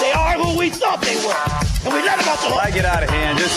[0.00, 1.42] They are who we thought they were.
[1.86, 2.64] And we let them off the hook.
[2.64, 3.56] I get out of hand, just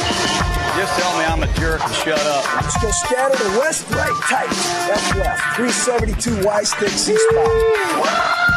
[0.79, 2.45] just tell me I'm a jerk and shut up.
[2.55, 4.49] Let's go scatter the west, right, tight.
[4.87, 5.55] That's left.
[5.57, 7.51] 372 Y stick C spot.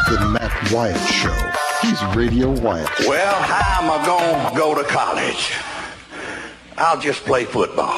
[0.09, 1.51] The Matt Wyatt Show.
[1.81, 2.89] He's Radio Wyatt.
[3.07, 5.53] Well, how am I going to go to college?
[6.77, 7.91] I'll just play football.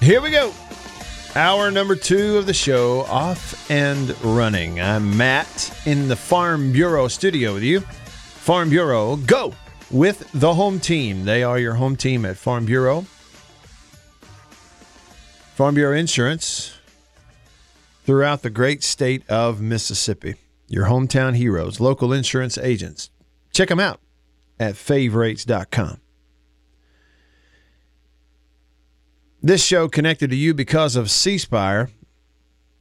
[0.00, 0.52] Here we go.
[1.36, 4.80] Hour number two of the show, off and running.
[4.80, 7.80] I'm Matt in the Farm Bureau studio with you.
[7.80, 9.52] Farm Bureau, go
[9.90, 11.26] with the home team.
[11.26, 13.02] They are your home team at Farm Bureau.
[15.56, 16.78] Farm Bureau Insurance
[18.06, 20.36] throughout the great state of Mississippi.
[20.68, 23.10] Your hometown heroes, local insurance agents.
[23.52, 24.00] Check them out
[24.58, 26.00] at favrates.com.
[29.46, 31.88] This show connected to you because of C Spire,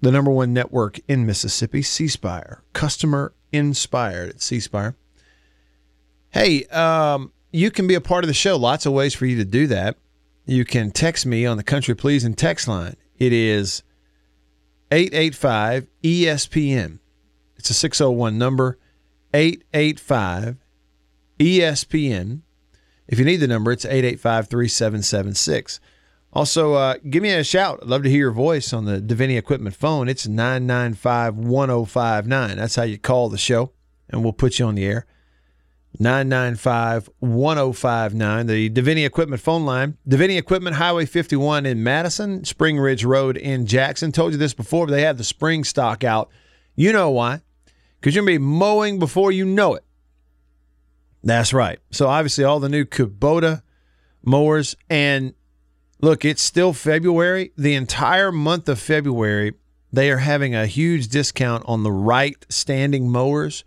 [0.02, 1.84] the number one network in Mississippi.
[1.84, 4.96] C Spire, customer inspired at C Spire.
[6.32, 8.56] Hey, um, you can be a part of the show.
[8.56, 9.98] Lots of ways for you to do that.
[10.48, 12.96] You can text me on the Country Pleasing text line.
[13.20, 13.84] It is
[14.90, 16.98] 885 ESPN.
[17.58, 18.80] It's a 601 number,
[19.36, 20.58] 885
[21.38, 22.42] ESPN.
[23.08, 25.80] If you need the number, it's 885 3776.
[26.36, 27.80] Also, uh, give me a shout.
[27.82, 30.10] I'd love to hear your voice on the Deviney Equipment phone.
[30.10, 32.58] It's 995 1059.
[32.58, 33.72] That's how you call the show,
[34.10, 35.06] and we'll put you on the air.
[35.98, 39.98] 995 1059, the Deviney Equipment phone line.
[40.06, 44.12] Deviney Equipment, Highway 51 in Madison, Spring Ridge Road in Jackson.
[44.12, 46.30] Told you this before, but they have the spring stock out.
[46.76, 47.44] You know why?
[47.96, 49.86] Because you're going to be mowing before you know it.
[51.24, 51.80] That's right.
[51.92, 53.62] So, obviously, all the new Kubota
[54.22, 54.76] mowers.
[54.90, 55.34] And
[56.06, 57.52] look, it's still February.
[57.58, 59.54] The entire month of February,
[59.92, 63.64] they are having a huge discount on the Wright standing mowers.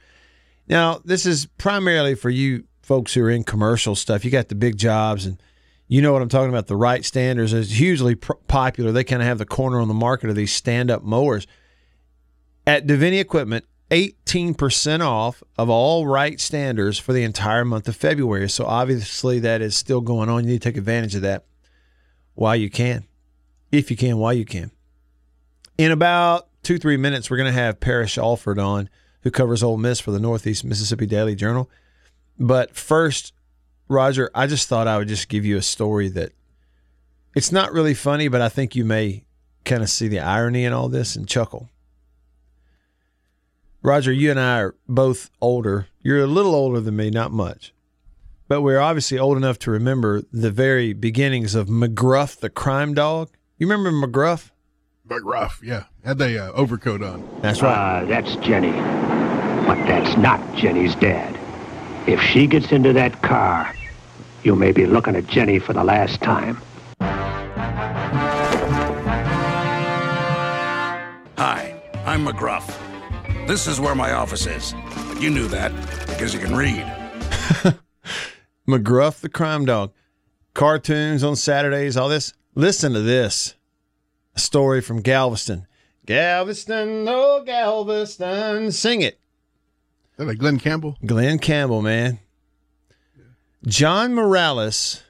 [0.69, 4.25] Now, this is primarily for you folks who are in commercial stuff.
[4.25, 5.43] You got the big jobs, and
[5.89, 6.69] you know what I'm talking about.
[6.69, 8.93] The Wright Standers is hugely popular.
[8.93, 11.45] They kind of have the corner on the market of these stand up mowers.
[12.69, 18.49] At Deviney Equipment, 18% off of all Wright Standers for the entire month of February.
[18.49, 20.45] So obviously, that is still going on.
[20.45, 21.48] You need to take advantage of that
[22.39, 23.05] while you can,
[23.73, 24.71] if you can, while you can.
[25.77, 28.89] In about two, three minutes, we're going to have Parrish Alford on
[29.23, 31.69] who covers Ole Miss for the Northeast Mississippi Daily Journal.
[32.39, 33.33] But first,
[33.89, 36.31] Roger, I just thought I would just give you a story that
[37.35, 39.25] it's not really funny, but I think you may
[39.65, 41.69] kind of see the irony in all this and chuckle.
[43.83, 45.89] Roger, you and I are both older.
[46.03, 47.73] You're a little older than me, not much.
[48.49, 53.29] But we're obviously old enough to remember the very beginnings of McGruff the crime dog.
[53.59, 54.51] You remember McGruff?
[55.07, 55.85] McGruff, yeah.
[56.03, 57.29] Had the uh, overcoat on.
[57.43, 57.77] That's right.
[57.77, 58.73] Ah, that's Jenny.
[59.67, 61.39] But that's not Jenny's dad.
[62.09, 63.75] If she gets into that car,
[64.43, 66.57] you may be looking at Jenny for the last time.
[71.37, 72.67] Hi, I'm McGruff.
[73.47, 74.73] This is where my office is.
[75.21, 75.71] You knew that
[76.07, 76.91] because you can read.
[78.69, 79.93] McGruff the crime dog.
[80.53, 82.35] Cartoons on Saturdays, all this.
[82.55, 83.55] Listen to this.
[84.37, 85.67] A story from Galveston.
[86.05, 88.71] Galveston, oh Galveston.
[88.73, 89.15] Sing it.
[89.15, 90.97] Is that like Glen Campbell?
[91.05, 92.19] Glen Campbell, man.
[93.67, 95.03] John Morales,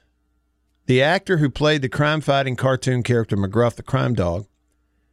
[0.85, 4.47] the actor who played the crime fighting cartoon character McGruff the crime dog,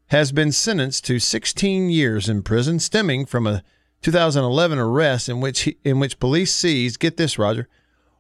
[0.08, 3.62] has been sentenced to 16 years in prison stemming from a
[4.02, 7.68] 2011 arrest in which he, in which police seized, get this Roger,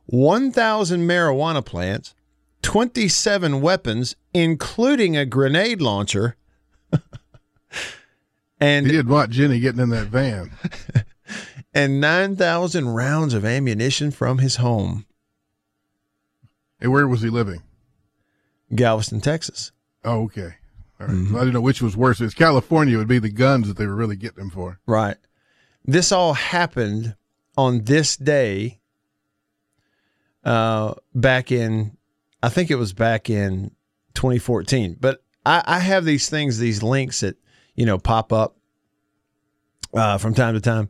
[0.06, 2.14] 1,000 marijuana plants,
[2.62, 6.36] 27 weapons including a grenade launcher.
[8.60, 10.52] and He did want Jenny getting in that van.
[11.74, 15.06] and 9,000 rounds of ammunition from his home,
[16.80, 17.62] Hey, where was he living?
[18.74, 19.72] Galveston, Texas.
[20.04, 20.56] Oh, okay.
[21.00, 21.16] All right.
[21.16, 21.36] Mm-hmm.
[21.36, 22.20] I didn't know which was worse.
[22.20, 24.78] It's California, would be the guns that they were really getting him for.
[24.86, 25.16] Right.
[25.84, 27.16] This all happened
[27.56, 28.80] on this day
[30.46, 31.96] uh, back in,
[32.42, 33.72] I think it was back in
[34.14, 34.96] 2014.
[34.98, 37.36] But I, I have these things, these links that,
[37.74, 38.56] you know, pop up
[39.92, 40.88] uh, from time to time.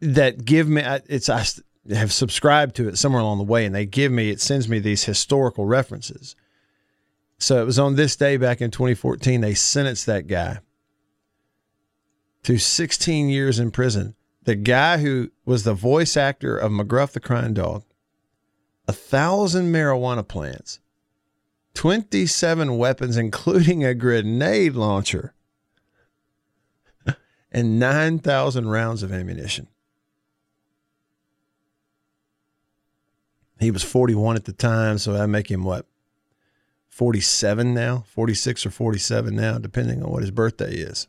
[0.00, 1.44] that give me it's I
[1.92, 4.78] have subscribed to it somewhere along the way, and they give me it sends me
[4.78, 6.36] these historical references.
[7.38, 10.60] So it was on this day back in 2014 they sentenced that guy
[12.44, 14.14] to 16 years in prison.
[14.44, 17.84] The guy who was the voice actor of McGruff the Crime Dog,
[18.86, 20.80] a thousand marijuana plants,
[21.74, 25.34] 27 weapons, including a grenade launcher,
[27.52, 29.68] and 9,000 rounds of ammunition.
[33.58, 35.86] He was 41 at the time, so I make him what?
[36.88, 41.08] 47 now, 46 or 47 now, depending on what his birthday is.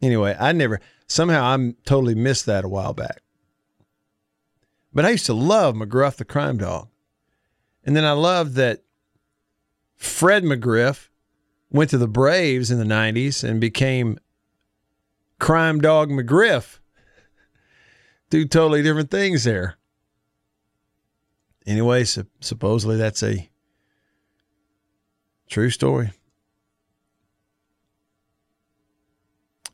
[0.00, 3.22] Anyway, I never, somehow I totally missed that a while back.
[4.92, 6.88] But I used to love McGruff the crime dog.
[7.90, 8.84] And then I love that
[9.96, 11.08] Fred McGriff
[11.72, 14.20] went to the Braves in the 90s and became
[15.40, 16.78] Crime Dog McGriff.
[18.30, 19.76] Two totally different things there.
[21.66, 23.50] Anyway, so supposedly that's a
[25.48, 26.12] true story.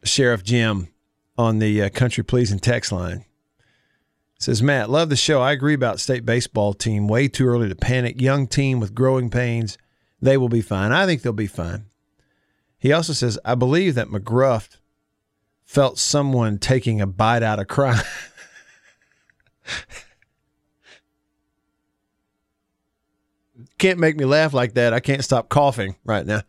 [0.04, 0.88] Sheriff Jim
[1.36, 3.26] on the uh, country pleasing text line
[4.38, 5.40] says Matt, love the show.
[5.40, 7.08] I agree about state baseball team.
[7.08, 8.20] Way too early to panic.
[8.20, 9.78] Young team with growing pains.
[10.20, 10.92] They will be fine.
[10.92, 11.86] I think they'll be fine.
[12.78, 14.76] He also says, I believe that McGruff
[15.64, 18.04] felt someone taking a bite out of crime.
[23.78, 24.92] can't make me laugh like that.
[24.92, 26.42] I can't stop coughing right now.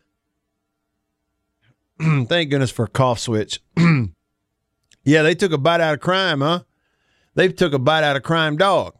[2.26, 3.60] Thank goodness for a cough switch.
[5.04, 6.60] yeah, they took a bite out of crime, huh?
[7.38, 8.94] They took a bite out of crime dog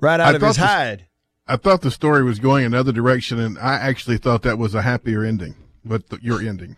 [0.00, 1.06] right out I of his the- hide.
[1.46, 4.80] I thought the story was going another direction, and I actually thought that was a
[4.80, 5.54] happier ending.
[5.84, 6.76] But the, your ending,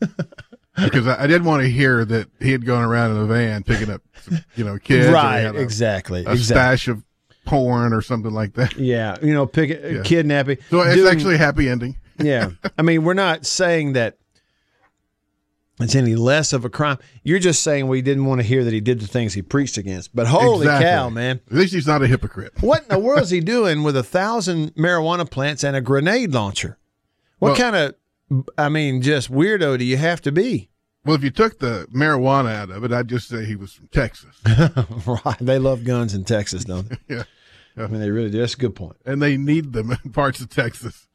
[0.76, 3.62] because I, I didn't want to hear that he had gone around in a van
[3.62, 5.06] picking up, some, you know, kids.
[5.08, 6.42] Right, a- exactly, A exactly.
[6.44, 7.04] stash of
[7.44, 8.76] porn or something like that.
[8.76, 10.02] Yeah, you know, pick uh, Yeah.
[10.02, 10.58] kidnapping.
[10.70, 11.96] So it's Doing- actually a happy ending.
[12.18, 12.50] yeah.
[12.78, 14.16] I mean, we're not saying that
[15.80, 16.98] it's any less of a crime.
[17.22, 19.78] You're just saying we didn't want to hear that he did the things he preached
[19.78, 20.14] against.
[20.14, 20.86] But holy Exactly.
[20.86, 21.40] cow, man.
[21.50, 22.52] At least he's not a hypocrite.
[22.60, 26.32] What in the world is he doing with a thousand marijuana plants and a grenade
[26.32, 26.78] launcher?
[27.38, 30.68] What Well- kind of, I mean, just weirdo do you have to be?
[31.04, 33.88] Well, if you took the marijuana out of it, I'd just say he was from
[33.88, 34.36] Texas.
[35.06, 35.36] right.
[35.40, 36.96] They love guns in Texas, don't they?
[37.16, 37.22] yeah.
[37.76, 38.38] I mean, they really do.
[38.40, 38.96] That's a good point.
[39.06, 41.06] And they need them in parts of Texas.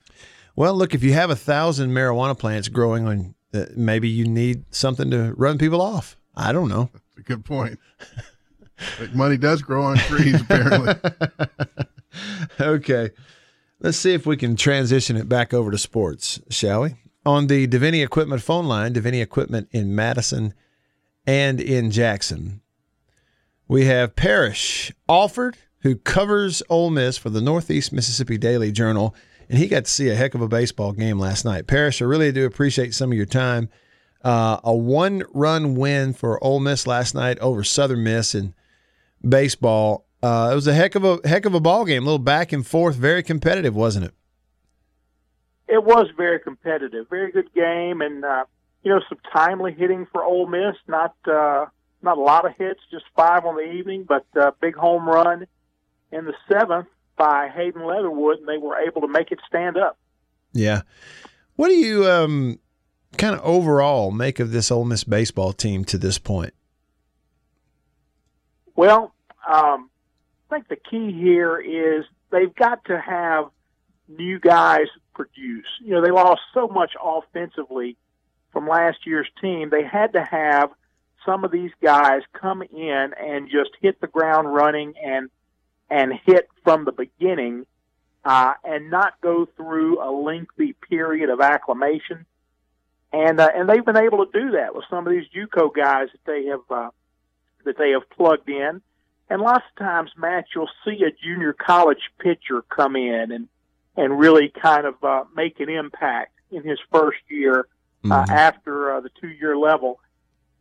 [0.55, 4.65] Well, look, if you have a thousand marijuana plants growing on, uh, maybe you need
[4.71, 6.17] something to run people off.
[6.35, 6.89] I don't know.
[6.93, 7.79] That's a good point.
[8.99, 10.93] Like money does grow on trees, apparently.
[12.59, 13.11] okay.
[13.79, 16.95] Let's see if we can transition it back over to sports, shall we?
[17.25, 20.53] On the Deviney Equipment phone line, Deviney Equipment in Madison
[21.25, 22.61] and in Jackson,
[23.67, 29.15] we have Parrish Alford, who covers Ole Miss for the Northeast Mississippi Daily Journal,
[29.53, 31.67] and he got to see a heck of a baseball game last night.
[31.67, 33.69] Parrish, I really do appreciate some of your time.
[34.23, 38.55] Uh, a one-run win for Ole Miss last night over Southern Miss in
[39.21, 40.07] baseball.
[40.23, 42.51] Uh, it was a heck of a heck of a ball game, a little back
[42.51, 44.13] and forth, very competitive, wasn't it?
[45.67, 48.45] it was very competitive, very good game, and uh,
[48.83, 50.75] you know some timely hitting for Ole Miss.
[50.87, 51.65] Not uh,
[52.01, 55.47] not a lot of hits, just five on the evening, but uh, big home run
[56.11, 59.97] in the seventh by Hayden Leatherwood, and they were able to make it stand up.
[60.53, 60.81] Yeah.
[61.55, 62.59] What do you um,
[63.17, 66.53] kind of overall make of this Ole Miss baseball team to this point?
[68.75, 69.13] Well,
[69.47, 69.89] um,
[70.49, 73.49] I think the key here is they've got to have
[74.07, 75.65] new guys produce.
[75.81, 77.97] You know, they lost so much offensively
[78.51, 79.69] from last year's team.
[79.69, 80.71] They had to have
[81.25, 85.29] some of these guys come in and just hit the ground running and
[85.89, 87.65] and hit from the beginning,
[88.25, 92.25] uh, and not go through a lengthy period of acclimation.
[93.11, 96.07] And uh, and they've been able to do that with some of these JUCO guys
[96.11, 96.89] that they have uh,
[97.63, 98.81] that they have plugged in.
[99.29, 103.47] And lots of times, Matt, you'll see a junior college pitcher come in and
[103.95, 107.67] and really kind of uh, make an impact in his first year
[108.09, 109.99] uh, after uh, the two year level.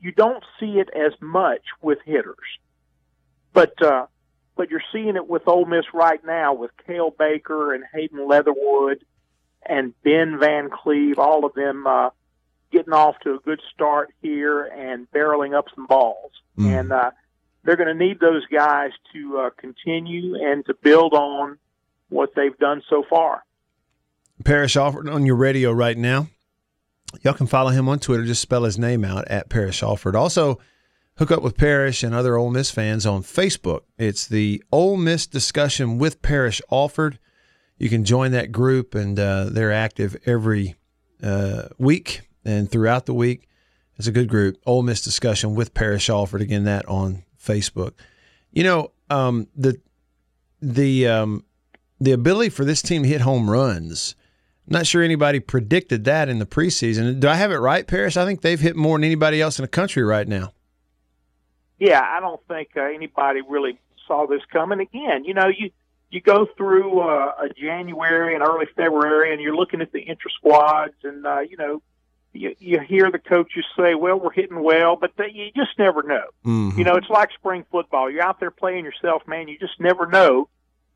[0.00, 2.37] You don't see it as much with hitters,
[3.52, 4.07] but uh,
[4.57, 9.05] but you're seeing it with Ole Miss right now with Cael Baker and Hayden Leatherwood
[9.65, 12.11] and Ben Van Cleve, all of them uh,
[12.71, 16.33] getting off to a good start here and barreling up some balls.
[16.59, 17.11] And uh,
[17.65, 21.59] they're going to need those guys to uh, continue and to build on
[22.09, 23.45] what they've done so far.
[24.45, 26.29] Parrish Alford on your radio right now.
[27.23, 28.25] Y'all can follow him on Twitter.
[28.25, 30.17] Just spell his name out at Parrish Alford.
[30.17, 30.59] Also,
[31.19, 33.83] hook up with Parrish and other Ole Miss fans on Facebook.
[33.99, 37.19] It's the Ole Miss discussion with Parrish Alford.
[37.78, 40.76] You can join that group, and uh, they're active every
[41.23, 43.49] uh, week and throughout the week.
[43.99, 44.57] It's a good group.
[44.66, 46.42] Ole Miss discussion with Parrish Alford.
[46.42, 47.92] Again, that on Facebook.
[48.50, 49.81] You know, um, the
[50.61, 51.45] the um,
[52.00, 54.16] the ability for this team to hit home runs.
[54.66, 57.21] I'm not sure anybody predicted that in the preseason.
[57.21, 58.16] Do I have it right, Parrish?
[58.16, 60.52] I think they've hit more than anybody else in the country right now.
[61.83, 64.79] Yeah, I don't think uh, anybody really saw this coming.
[64.79, 65.71] Again, you know, you
[66.11, 70.31] you go through uh, a January and early February, and you're looking at the intra
[70.31, 71.83] squads, and uh, you know,
[72.33, 76.05] you, you hear the coaches say, "Well, we're hitting well," but they, you just never
[76.05, 76.23] know.
[76.47, 76.79] Mm-hmm.
[76.79, 78.09] You know, it's like spring football.
[78.09, 79.49] You're out there playing yourself, man.
[79.49, 80.49] You just never know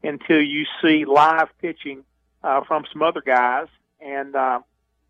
[0.04, 2.04] until you see live pitching
[2.44, 3.66] uh, from some other guys,
[4.00, 4.60] and uh,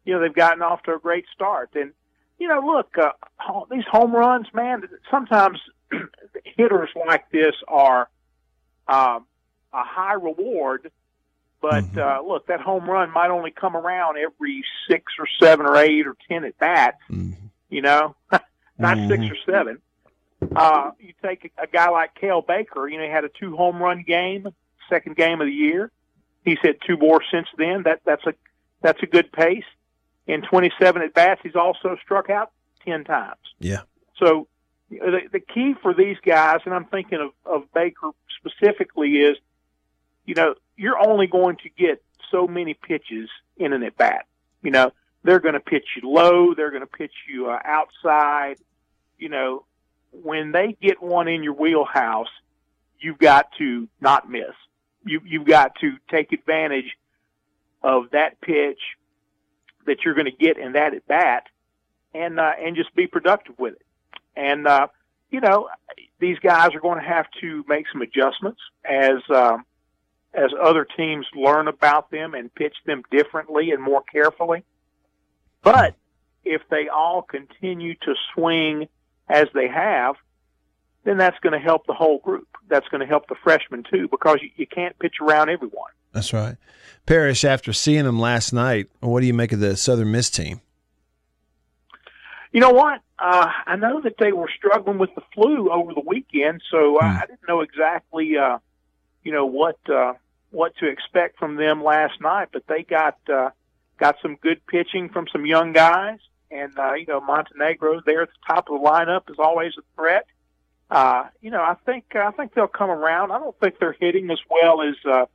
[0.06, 1.73] you know they've gotten off to a great start.
[1.75, 1.92] And
[2.38, 3.12] you know, look, uh,
[3.71, 4.83] these home runs, man.
[5.11, 5.59] Sometimes
[6.45, 8.09] hitters like this are
[8.88, 9.26] um,
[9.73, 10.90] a high reward,
[11.61, 11.99] but Mm-hmm.
[11.99, 16.07] uh, look, that home run might only come around every six or seven or eight
[16.07, 16.99] or ten at bats.
[17.11, 17.47] Mm-hmm.
[17.71, 18.14] You know,
[18.78, 19.78] not six or seven.
[20.55, 22.87] Uh, you take a, a guy like Cael Baker.
[22.87, 24.47] You know, he had a two home run game,
[24.88, 25.90] second game of the year.
[26.45, 27.83] He's hit two more since then.
[27.85, 28.35] That that's a
[28.83, 29.64] that's a good pace.
[30.26, 32.50] In 27 at bats, he's also struck out
[32.85, 33.37] 10 times.
[33.61, 33.83] Yeah.
[34.18, 34.49] So
[34.90, 39.37] the, the key for these guys, and I'm thinking of, of Baker specifically, is
[40.25, 44.26] you know you're only going to get so many pitches in an at bat.
[44.62, 44.92] You know
[45.23, 48.56] they're going to pitch you low, they're going to pitch you uh, outside.
[49.18, 49.64] You know
[50.12, 52.28] when they get one in your wheelhouse,
[52.99, 54.54] you've got to not miss.
[55.04, 56.97] You you've got to take advantage
[57.83, 58.80] of that pitch
[59.87, 61.45] that you're going to get in that at bat,
[62.14, 63.87] and uh, and just be productive with it.
[64.37, 64.88] And uh,
[65.31, 65.69] you know,
[66.21, 69.64] these guys are going to have to make some adjustments as um,
[70.35, 74.64] as other teams learn about them and pitch them differently and more carefully.
[75.62, 75.95] But
[76.45, 78.88] if they all continue to swing
[79.28, 80.14] as they have,
[81.05, 82.49] then that's going to help the whole group.
[82.69, 85.90] That's going to help the freshmen too, because you, you can't pitch around everyone.
[86.16, 86.56] That's right.
[87.04, 90.62] Parrish, after seeing them last night, what do you make of the Southern Miss team?
[92.52, 93.02] You know what?
[93.18, 97.04] Uh, I know that they were struggling with the flu over the weekend, so I,
[97.04, 98.61] I didn't know exactly, uh,
[99.25, 100.14] you know, what uh,
[100.52, 102.49] what to expect from them last night.
[102.50, 103.50] But they got uh,
[103.99, 106.20] got some good pitching from some young guys,
[106.50, 109.82] and uh, you know, Montenegro there at the top of the lineup is always a
[109.96, 110.25] threat.
[110.90, 113.32] Uh, you know, I think I think they'll come around.
[113.32, 115.26] I don't think they're hitting as well as uh,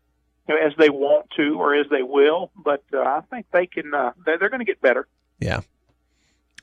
[0.47, 3.67] you know, as they want to or as they will, but uh, I think they
[3.67, 3.93] can.
[3.93, 5.07] Uh, they're, they're going to get better.
[5.39, 5.61] Yeah.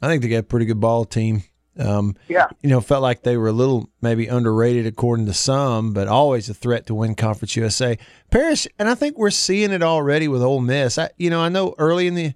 [0.00, 1.42] I think they got a pretty good ball team.
[1.78, 2.48] Um, Yeah.
[2.60, 6.48] You know, felt like they were a little maybe underrated according to some, but always
[6.48, 7.98] a threat to win Conference USA.
[8.30, 10.98] Parrish, and I think we're seeing it already with Ole Miss.
[10.98, 12.34] I, you know, I know early in the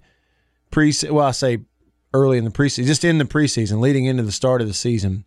[0.71, 1.59] pre, well, I say
[2.13, 5.25] early in the preseason, just in the preseason, leading into the start of the season.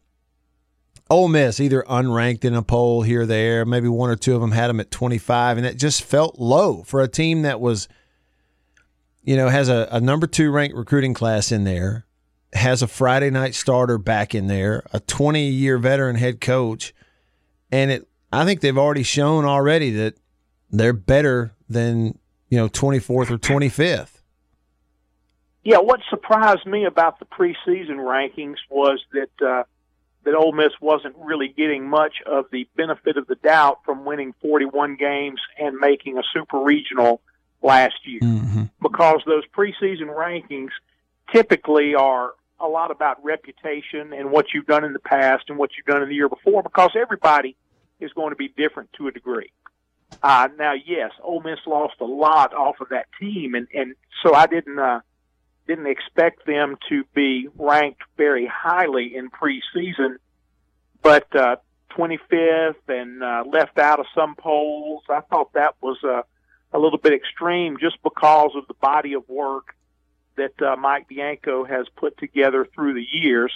[1.08, 4.40] Ole Miss either unranked in a poll here or there, maybe one or two of
[4.40, 7.88] them had them at 25, and it just felt low for a team that was,
[9.22, 12.06] you know, has a, a number two ranked recruiting class in there,
[12.52, 16.92] has a Friday night starter back in there, a 20 year veteran head coach,
[17.70, 18.08] and it.
[18.32, 20.14] I think they've already shown already that
[20.70, 24.20] they're better than you know 24th or 25th.
[25.62, 29.62] Yeah, what surprised me about the preseason rankings was that uh,
[30.26, 34.34] that Ole Miss wasn't really getting much of the benefit of the doubt from winning
[34.42, 37.20] 41 games and making a super regional
[37.62, 38.20] last year,
[38.82, 40.70] because those preseason rankings
[41.32, 45.70] typically are a lot about reputation and what you've done in the past and what
[45.76, 47.56] you've done in the year before, because everybody
[48.00, 49.52] is going to be different to a degree.
[50.22, 54.34] Uh, now, yes, Ole Miss lost a lot off of that team, and and so
[54.34, 54.78] I didn't.
[54.78, 55.00] Uh,
[55.66, 60.16] didn't expect them to be ranked very highly in preseason,
[61.02, 61.56] but uh,
[61.96, 65.02] 25th and uh, left out of some polls.
[65.08, 65.98] I thought that was
[66.72, 69.74] a little bit extreme just because of the body of work
[70.36, 73.52] that uh, Mike Bianco has put together through the years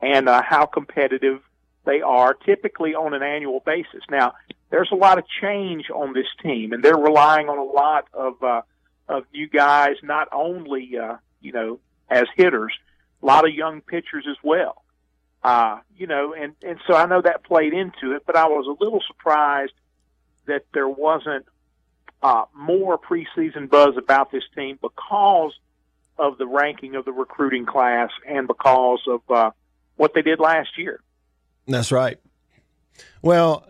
[0.00, 1.40] and uh, how competitive
[1.84, 4.02] they are typically on an annual basis.
[4.10, 4.34] Now,
[4.70, 8.42] there's a lot of change on this team, and they're relying on a lot of
[8.42, 8.62] uh,
[9.08, 12.72] of new guys, not only uh, you know as hitters,
[13.22, 14.82] a lot of young pitchers as well.
[15.42, 18.66] Uh, you know, and and so I know that played into it, but I was
[18.66, 19.74] a little surprised
[20.46, 21.46] that there wasn't
[22.22, 25.52] uh, more preseason buzz about this team because
[26.18, 29.50] of the ranking of the recruiting class and because of uh,
[29.96, 31.00] what they did last year.
[31.68, 32.18] That's right.
[33.22, 33.66] Well,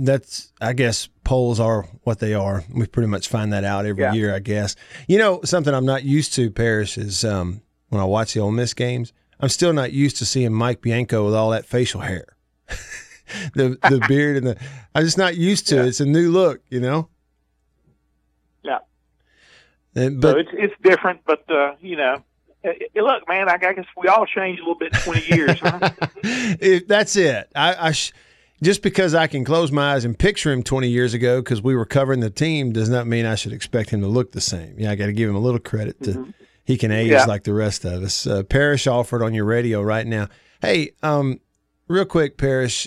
[0.00, 2.64] that's I guess polls are what they are.
[2.72, 4.12] We pretty much find that out every Yeah.
[4.12, 4.74] year, I guess.
[5.06, 8.50] You know, something I'm not used to, Parrish, is um, when I watch the Ole
[8.50, 9.12] Miss games.
[9.38, 12.26] I'm still not used to seeing Mike Bianco with all that facial hair,
[13.54, 14.56] the the beard and the.
[14.94, 15.86] I'm just not used to it.
[15.86, 17.08] It's a new look, you know.
[18.62, 18.78] Yeah.
[19.94, 22.22] And- so it's it's different, but uh, you know,
[22.64, 25.60] eh, eh, look, man, I guess we all change a little bit in 20 years.
[25.60, 25.90] Huh?
[26.22, 27.50] If that's it.
[27.54, 28.12] I, I sh-
[28.62, 31.74] just because I can close my eyes and picture him 20 years ago because we
[31.74, 34.74] were covering the team does not mean I should expect him to look the same.
[34.78, 36.32] Yeah, I got to give him a little credit to
[36.64, 37.24] he can age Yeah.
[37.24, 38.26] like the rest of us.
[38.26, 40.28] Uh, Parrish Alford on your radio right now.
[40.62, 41.40] Hey, um,
[41.88, 42.86] real quick, Parrish,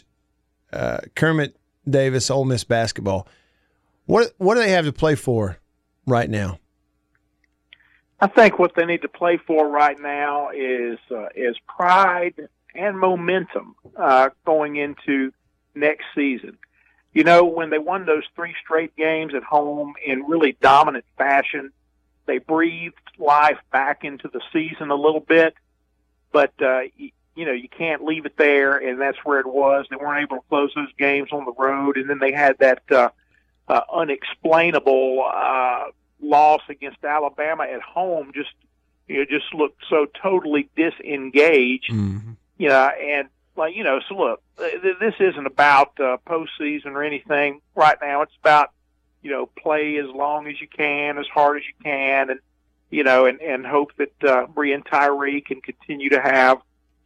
[0.72, 1.58] uh, Kermit
[1.90, 3.28] Davis, Ole Miss basketball.
[4.06, 5.58] What what do they have to play for
[6.06, 6.60] right now?
[8.20, 12.36] I think what they need to play for right now is uh, is pride
[12.76, 15.34] and momentum uh, going into
[15.76, 16.58] next season.
[17.14, 21.72] You know, when they won those three straight games at home in really dominant fashion,
[22.26, 25.54] they breathed life back into the season a little bit.
[26.32, 29.86] But uh, you, you know, you can't leave it there, and that's where it was.
[29.90, 32.82] They weren't able to close those games on the road, and then they had that
[32.92, 33.10] uh,
[33.68, 35.86] uh, unexplainable uh,
[36.22, 38.32] loss against Alabama at home.
[38.34, 38.52] Just
[39.08, 41.92] you know, just looked so totally disengaged.
[42.58, 46.88] You know, and like you know, so look, th- th- this isn't about uh, postseason
[46.88, 48.22] or anything right now.
[48.22, 48.72] It's about
[49.24, 52.40] you know, play as long as you can, as hard as you can, and
[52.92, 56.62] you know, and and hope that uh, Breein Tyree can continue to have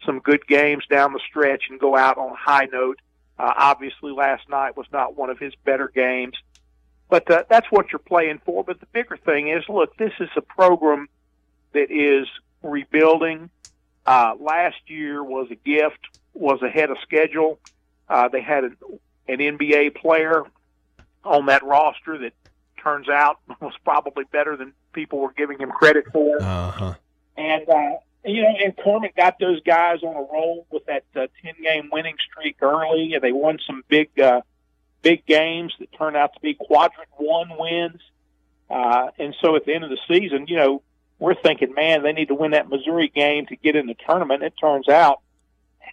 [0.05, 2.99] some good games down the stretch and go out on a high note.
[3.39, 6.35] Uh, obviously, last night was not one of his better games,
[7.07, 8.63] but uh, that's what you're playing for.
[8.63, 11.07] But the bigger thing is, look, this is a program
[11.73, 12.27] that is
[12.63, 13.51] rebuilding.
[14.07, 15.99] Uh, last year was a gift,
[16.39, 17.59] was ahead of schedule.
[18.09, 18.77] Uh, they had an,
[19.27, 20.43] an NBA player
[21.23, 22.33] on that roster that
[22.81, 26.41] turns out was probably better than people were giving him credit for.
[26.41, 26.93] Uh huh.
[27.35, 31.27] And uh, you know, and Kermit got those guys on a roll with that uh,
[31.43, 34.41] ten game winning streak early, and they won some big, uh,
[35.01, 38.01] big games that turned out to be quadrant one wins.
[38.69, 40.81] Uh, and so at the end of the season, you know,
[41.19, 44.43] we're thinking, man, they need to win that Missouri game to get in the tournament.
[44.43, 45.21] It turns out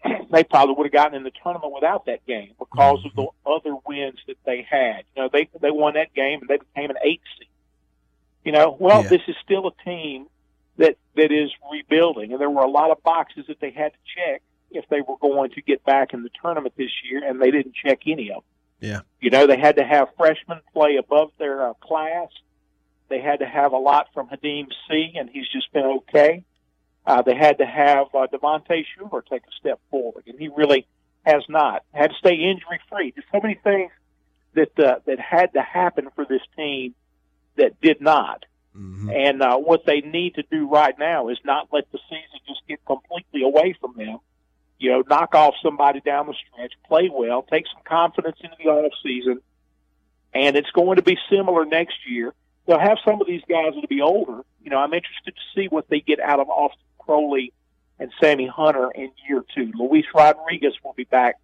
[0.33, 3.77] they probably would have gotten in the tournament without that game because of the other
[3.87, 5.05] wins that they had.
[5.17, 7.49] You know, they they won that game and they became an eight seed.
[8.45, 9.09] You know, well, Yeah.
[9.09, 10.27] this is still a team
[10.77, 13.99] that that is rebuilding, and there were a lot of boxes that they had to
[14.17, 17.51] check if they were going to get back in the tournament this year, and they
[17.51, 18.91] didn't check any of them.
[18.91, 19.01] Yeah.
[19.21, 22.29] You know, they had to have freshmen play above their uh, class.
[23.09, 26.43] They had to have a lot from Khadim Sy, and he's just been okay.
[27.07, 30.87] Uh, they had to have uh, Devontae Shuler take a step forward, and he really
[31.25, 31.83] has not.
[31.93, 33.13] Had to stay injury free.
[33.15, 33.91] There's so many things
[34.55, 36.95] that uh, that had to happen for this team
[37.57, 38.45] that did not.
[39.11, 42.67] And uh, what they need to do right now is not let the season just
[42.67, 44.19] get completely away from them.
[44.79, 48.71] You know, knock off somebody down the stretch, play well, take some confidence into the
[48.71, 49.41] off season,
[50.35, 52.35] and it's going to be similar next year.
[52.67, 54.43] They'll have some of these guys that'll be older.
[54.63, 57.53] You know, I'm interested to see what they get out of Austin Crowley
[57.99, 59.73] and Sammy Hunter in year two.
[59.75, 61.37] Luis Rodriguez will be back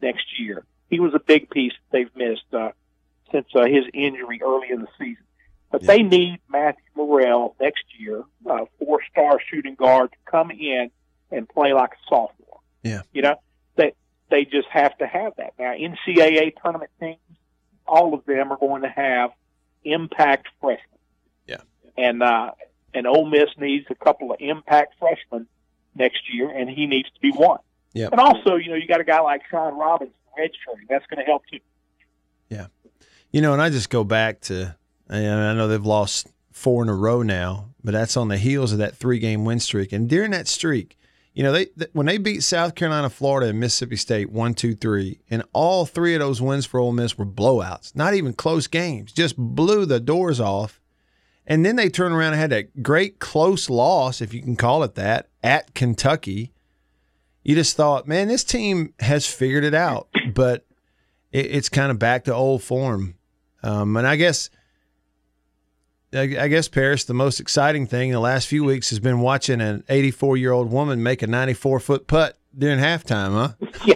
[0.00, 0.64] next year.
[0.88, 2.70] He was a big piece that they've missed uh,
[3.32, 5.24] since uh, his injury early in the season.
[5.70, 10.90] But they need Matthew Murrell next year, uh, four-star shooting guard, to come in
[11.30, 12.60] and play like a sophomore.
[12.82, 13.02] Yeah.
[13.12, 13.36] You know,
[13.74, 13.92] they
[14.30, 15.54] they just have to have that.
[15.58, 17.18] Now, NCAA tournament teams,
[17.86, 19.32] all of them are going to have
[19.84, 20.98] impact freshmen.
[21.46, 21.62] Yeah.
[21.98, 22.52] And uh,
[22.96, 25.46] and Ole Miss needs a couple of impact freshmen
[25.94, 27.60] next year, and he needs to be one.
[27.92, 28.12] Yep.
[28.12, 30.88] And also, you know, you got a guy like Sean Robinson redshirting.
[30.88, 31.60] That's going to help too.
[32.48, 32.66] Yeah.
[33.30, 34.76] You know, and I just go back to,
[35.08, 38.72] and I know they've lost four in a row now, but that's on the heels
[38.72, 39.92] of that three game win streak.
[39.92, 40.98] And during that streak,
[41.34, 44.74] you know, they, th- when they beat South Carolina, Florida, and Mississippi State one, two,
[44.74, 48.66] three, and all three of those wins for Ole Miss were blowouts, not even close
[48.66, 50.80] games, just blew the doors off.
[51.46, 54.82] And then they turned around and had a great close loss, if you can call
[54.82, 56.52] it that, at Kentucky.
[57.44, 60.66] You just thought, man, this team has figured it out, but
[61.30, 63.14] it, it's kind of back to old form.
[63.62, 64.50] Um, and I guess,
[66.12, 69.20] I, I guess, Parrish, the most exciting thing in the last few weeks has been
[69.20, 73.68] watching an 84 year old woman make a 94 foot putt during halftime, huh?
[73.84, 73.94] Yeah.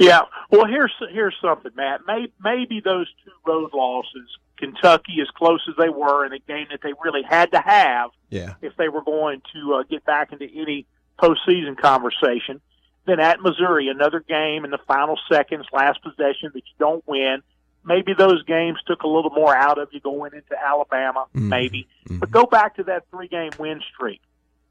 [0.00, 2.00] Well, here's here's something, Matt.
[2.06, 6.66] May, maybe those two road losses, Kentucky, as close as they were in a game
[6.70, 8.54] that they really had to have Yeah.
[8.62, 10.86] if they were going to uh, get back into any
[11.18, 12.60] postseason conversation.
[13.06, 17.42] Then at Missouri, another game in the final seconds, last possession that you don't win.
[17.84, 21.48] Maybe those games took a little more out of you going into Alabama, Mm-hmm.
[21.48, 21.88] maybe.
[22.10, 24.20] But go back to that three game win streak.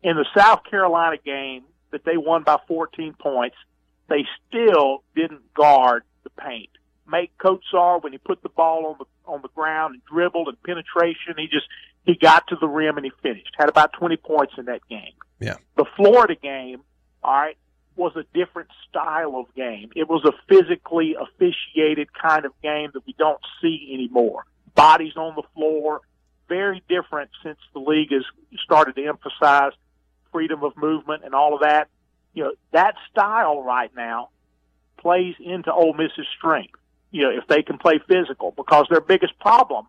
[0.04, 3.56] In the South Carolina game that they won by 14 points,
[4.10, 6.70] they still didn't guard the paint.
[7.12, 10.62] Maik Kotsar when he put the ball on the on the ground and dribbled and
[10.64, 11.66] penetration, he just
[12.06, 13.52] he got to the rim and he finished.
[13.58, 15.14] Had about 20 points in that game.
[15.40, 15.58] Yeah.
[15.78, 16.82] The Florida game,
[17.24, 17.58] all right,
[17.96, 19.90] was a different style of game.
[19.96, 24.46] It was a physically officiated kind of game that we don't see anymore.
[24.74, 26.02] Bodies on the floor,
[26.48, 28.24] very different since the league has
[28.64, 29.74] started to emphasize
[30.32, 31.90] freedom of movement and all of that.
[32.34, 34.30] You know, that style right now
[34.98, 36.80] plays into Ole Miss's strength.
[37.12, 39.88] You know, if they can play physical, because their biggest problem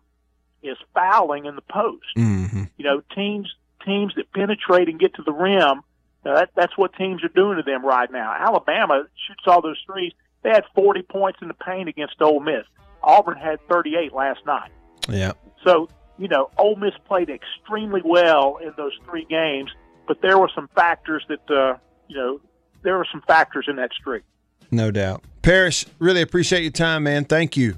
[0.63, 2.05] is fouling in the post.
[2.17, 2.63] Mm-hmm.
[2.77, 3.53] You know, teams
[3.85, 5.81] teams that penetrate and get to the rim,
[6.23, 8.35] that, that's what teams are doing to them right now.
[8.37, 10.13] Alabama shoots all those threes.
[10.43, 12.65] They had 40 points in the paint against Ole Miss.
[13.03, 14.71] Auburn had 38 last night.
[15.09, 15.33] Yeah.
[15.65, 19.71] So, you know, Ole Miss played extremely well in those three games,
[20.07, 21.77] but there were some factors that, uh,
[22.11, 22.41] you know,
[22.83, 24.23] there were some factors in that streak.
[24.69, 25.23] No doubt.
[25.41, 27.25] Parrish, really appreciate your time, man.
[27.25, 27.77] Thank you.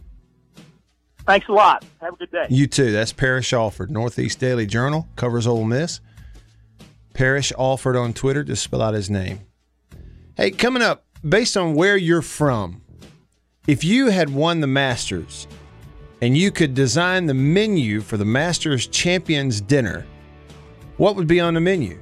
[1.26, 1.86] Thanks a lot.
[2.02, 2.48] Have a good day.
[2.50, 2.92] You too.
[2.92, 6.02] That's Parrish Alford, Northeast Daily Journal, covers Ole Miss.
[7.14, 9.42] Parrish Alford on Twitter, just spell out his name.
[10.36, 12.82] Hey, coming up, based on where you're from,
[13.68, 15.48] if you had won the Masters
[16.22, 20.06] and you could design the menu for the Masters Champions Dinner,
[20.98, 22.00] what would be on the menu?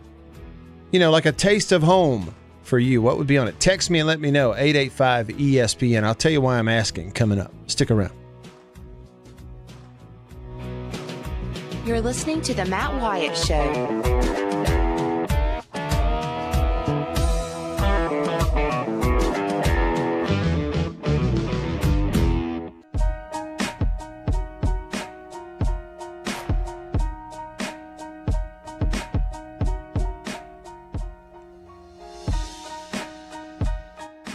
[0.91, 3.01] You know, like a taste of home for you.
[3.01, 3.60] What would be on it?
[3.60, 4.54] Text me and let me know.
[4.54, 6.04] 885 ESPN.
[6.04, 7.54] I'll tell you why I'm asking coming up.
[7.67, 8.13] Stick around.
[11.86, 14.40] You're listening to The Matt Wyatt Show.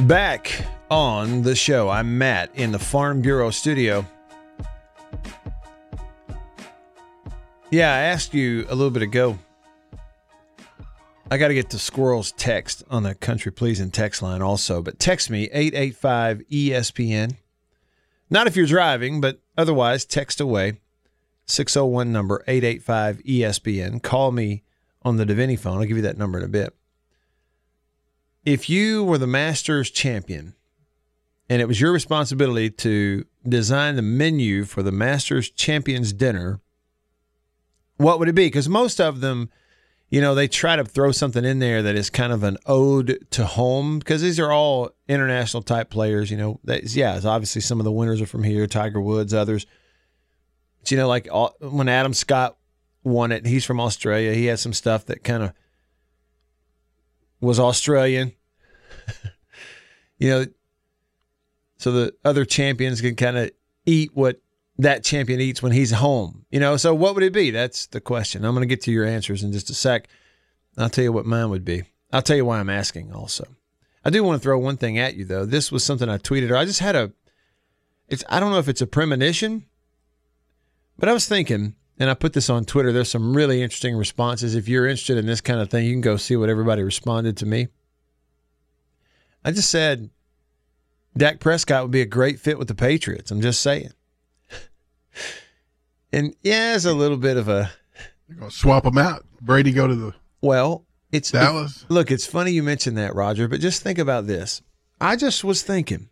[0.07, 4.07] Back on the show, I'm Matt in the Farm Bureau studio.
[7.73, 9.37] Yeah, I asked you a little bit ago.
[11.29, 15.01] I got to get the Squirrel's text on the Country Pleasing text line also, but
[15.01, 17.35] text me 885 ESPN.
[18.31, 20.75] Not if you're driving, but otherwise, text away
[21.47, 24.01] 601 number 885 ESPN.
[24.01, 24.63] Call me
[25.03, 25.79] on the Deviney phone.
[25.79, 26.77] I'll give you that number in a bit.
[28.47, 30.55] If you were the Masters champion
[31.51, 36.61] and it was your responsibility to design the menu for the Masters Champions dinner,
[37.97, 38.47] what would it be?
[38.47, 39.51] Because most of them,
[40.11, 43.27] you know, they try to throw something in there that is kind of an ode
[43.33, 46.31] to home because these are all international type players.
[46.31, 49.67] You know, yeah, obviously some of the winners are from here, Tiger Woods, others.
[50.79, 52.57] But, you know, like all, when Adam Scott
[53.03, 54.35] won it, he's from Australia.
[54.35, 55.53] He had some stuff that kind of
[57.41, 58.33] was Australian.
[60.19, 60.47] You know,
[61.79, 63.51] so the other champions can kind of
[63.85, 64.41] eat what
[64.79, 66.45] that champion eats when he's home.
[66.51, 67.51] You know, so what would it be?
[67.51, 68.45] That's the question.
[68.45, 70.09] I'm going to get to your answers in just a sec.
[70.77, 71.85] I'll tell you what mine would be.
[72.13, 73.47] I'll tell you why I'm asking also.
[74.05, 75.45] I do want to throw one thing at you though.
[75.45, 77.13] This was something I tweeted or I just had a
[78.09, 79.67] it's I don't know if it's a premonition,
[80.99, 82.93] but I was thinking and I put this on Twitter.
[82.93, 84.55] There's some really interesting responses.
[84.55, 87.37] If you're interested in this kind of thing, you can go see what everybody responded
[87.39, 87.69] to me.
[89.47, 90.11] I just said
[91.17, 93.31] Dak Prescott would be a great fit with the Patriots.
[93.31, 93.91] I'm just saying.
[96.13, 97.71] And yeah, it's a little bit of a
[98.29, 99.25] They're gonna swap them out.
[99.41, 101.83] Brady go to the well, it's Dallas.
[101.83, 104.63] it- look, it's funny you mentioned that, Roger, but just think about this.
[105.01, 106.09] I just was thinking.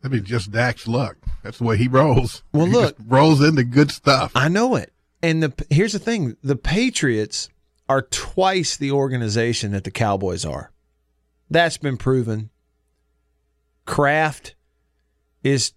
[0.00, 1.16] That'd be just Dak's luck.
[1.42, 2.42] That's the way he rolls.
[2.52, 2.96] Well, He look.
[3.06, 4.32] rolls into good stuff.
[4.34, 4.92] I know it.
[5.22, 7.50] And the here's the thing: the Patriots
[7.88, 10.70] are twice the organization that the Cowboys are.
[11.50, 12.50] That's been proven.
[13.84, 14.54] Kraft
[15.42, 15.72] is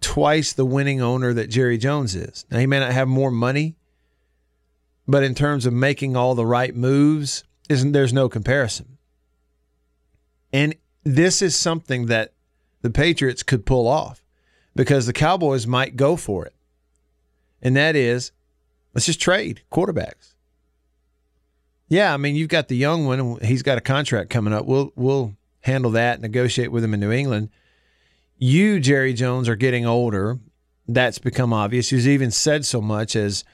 [0.00, 2.46] twice the winning owner that Jerry Jones is.
[2.50, 3.76] Now he may not have more money,
[5.06, 8.98] but in terms of making all the right moves, isn't there's no comparison.
[10.52, 12.32] And this is something that
[12.82, 14.24] the Patriots could pull off
[14.74, 16.54] because the Cowboys might go for it.
[17.60, 18.32] And that is
[18.94, 20.33] let's just trade quarterbacks.
[21.94, 24.66] Yeah, I mean, you've got the young one and he's got a contract coming up.
[24.66, 27.50] We'll we'll handle that, negotiate with him in New England.
[28.36, 30.40] You, Jerry Jones, are getting older.
[30.88, 31.90] That's become obvious.
[31.90, 33.44] He's even said so much as,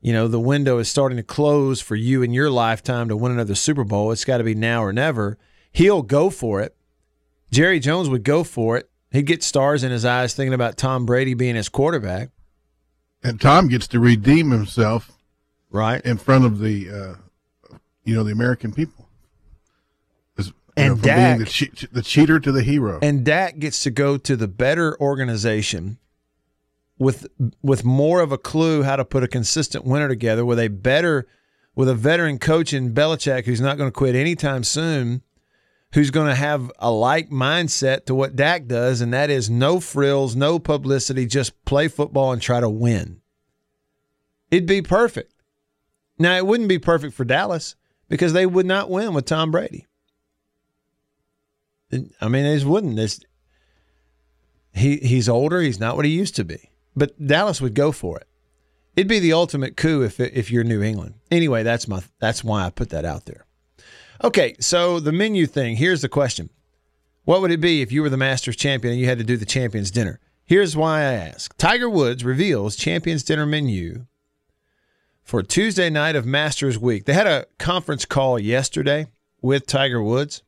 [0.00, 3.32] you know, the window is starting to close for you in your lifetime to win
[3.32, 4.12] another Super Bowl.
[4.12, 5.36] It's got to be now or never.
[5.70, 6.74] He'll go for it.
[7.50, 8.88] Jerry Jones would go for it.
[9.12, 12.30] He'd get stars in his eyes thinking about Tom Brady being his quarterback.
[13.22, 15.12] And Tom gets to redeem himself
[15.70, 17.14] right in front of the, uh,
[18.04, 19.08] you know, the American people.
[20.38, 22.98] As, And know, from Dak- being the, che- the cheater to the hero.
[23.02, 25.98] And Dak gets to go to the better organization
[26.98, 27.26] with
[27.60, 31.26] with more of a clue how to put a consistent winner together with a better
[31.74, 35.22] with a veteran coach in Belichick who's not going to quit anytime soon,
[35.92, 39.80] who's going to have a like mindset to what Dak does, and that is no
[39.80, 43.20] frills, no publicity, just play football and try to win.
[44.52, 45.32] It'd be perfect.
[46.16, 47.74] Now it wouldn't be perfect for Dallas
[48.08, 49.86] because they would not win with Tom Brady.
[52.20, 52.98] I mean, they just wouldn't.
[52.98, 53.20] It's,
[54.72, 55.60] he he's older.
[55.60, 56.70] He's not what he used to be.
[56.96, 58.26] But Dallas would go for it.
[58.96, 61.14] It'd be the ultimate coup if if you're New England.
[61.30, 63.46] Anyway, that's my that's why I put that out there.
[64.22, 65.76] Okay, so the menu thing.
[65.76, 66.50] Here's the question:
[67.24, 69.36] What would it be if you were the Masters champion and you had to do
[69.36, 70.20] the Champions Dinner?
[70.44, 71.56] Here's why I ask.
[71.56, 74.06] Tiger Woods reveals Champions Dinner menu
[75.24, 77.06] for Tuesday night of Masters Week.
[77.06, 79.06] They had a conference call yesterday
[79.40, 80.42] with Tiger Woods,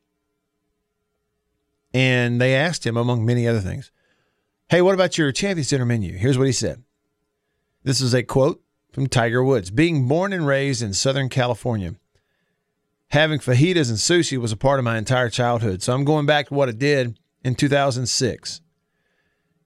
[1.93, 3.91] and they asked him, among many other things,
[4.69, 6.17] Hey, what about your Champions Dinner menu?
[6.17, 6.83] Here's what he said.
[7.85, 8.62] This is a quote
[8.93, 9.71] from Tiger Woods.
[9.71, 11.95] Being born and raised in Southern California,
[13.09, 15.83] having fajitas and sushi was a part of my entire childhood.
[15.83, 18.61] So I'm going back to what it did in 2006.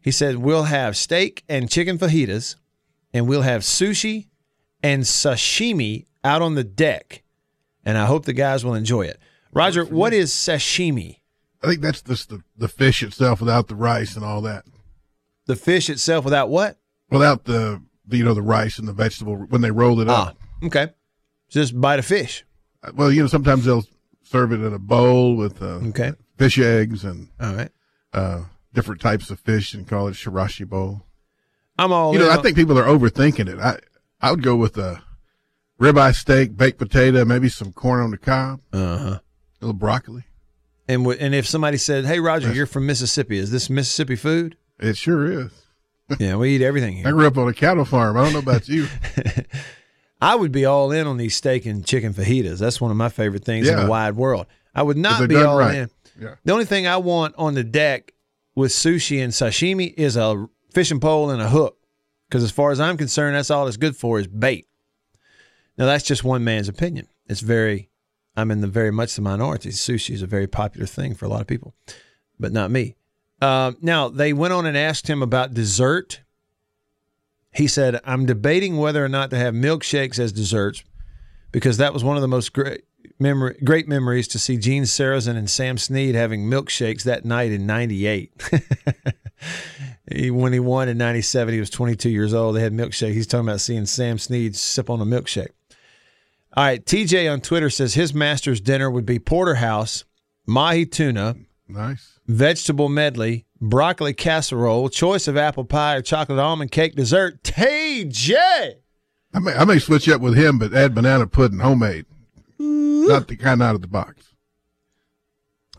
[0.02, 2.56] He said, We'll have steak and chicken fajitas,
[3.12, 4.26] and we'll have sushi
[4.82, 7.22] and sashimi out on the deck.
[7.84, 9.18] And I hope the guys will enjoy it.
[9.52, 11.18] Roger, what is sashimi?
[11.62, 14.64] I think that's just the, the fish itself without the rice and all that.
[15.46, 16.78] The fish itself without what?
[17.10, 20.36] Without the, the you know the rice and the vegetable when they roll it up.
[20.62, 20.88] Ah, okay.
[21.48, 22.44] Just bite a fish.
[22.94, 23.84] Well, you know sometimes they'll
[24.22, 26.12] serve it in a bowl with uh, Okay.
[26.38, 27.70] fish eggs and All right.
[28.12, 31.02] uh, different types of fish and call it chirashi bowl.
[31.78, 33.58] I'm all you know, I think people are overthinking it.
[33.58, 33.78] I
[34.20, 35.02] I would go with a
[35.80, 39.18] ribeye steak, baked potato, maybe some corn on the cob, uh-huh.
[39.18, 39.20] a
[39.60, 40.24] little broccoli.
[40.88, 43.38] And w- and if somebody said, "Hey, Roger, you're from Mississippi.
[43.38, 45.50] Is this Mississippi food?" It sure is.
[46.18, 47.08] yeah, we eat everything here.
[47.08, 48.16] I grew up on a cattle farm.
[48.16, 48.88] I don't know about you.
[50.20, 52.58] I would be all in on these steak and chicken fajitas.
[52.58, 54.46] That's one of my favorite things in the wide world.
[54.74, 55.74] I would not be all right.
[55.76, 55.90] in.
[56.20, 56.34] Yeah.
[56.44, 58.12] The only thing I want on the deck
[58.54, 61.78] with sushi and sashimi is a fishing pole and a hook.
[62.30, 64.68] Because as far as I'm concerned, that's all it's good for is bait.
[65.76, 67.08] Now that's just one man's opinion.
[67.26, 67.90] It's very,
[68.36, 69.70] I'm in the very much the minority.
[69.70, 71.74] Sushi is a very popular thing for a lot of people,
[72.38, 72.94] but not me.
[73.42, 76.20] Uh, now they went on and asked him about dessert.
[77.52, 80.84] He said, "I'm debating whether or not to have milkshakes as desserts
[81.50, 82.84] because that was one of the most great
[83.18, 87.66] memory, great memories to see Gene Sarazen and Sam Snead having milkshakes that night in
[87.66, 88.32] '98.
[90.10, 92.56] he, when he won in '97, he was 22 years old.
[92.56, 93.12] They had milkshake.
[93.14, 95.48] He's talking about seeing Sam Snead sip on a milkshake.
[96.56, 100.04] All right, TJ on Twitter says his master's dinner would be porterhouse,
[100.46, 101.36] mahi tuna,
[101.68, 102.18] Nice.
[102.26, 107.42] vegetable medley, broccoli casserole, choice of apple pie or chocolate almond cake dessert.
[107.44, 108.34] TJ.
[109.32, 112.06] I may I may switch up with him, but add banana pudding, homemade,
[112.58, 114.34] not the kind out of the box.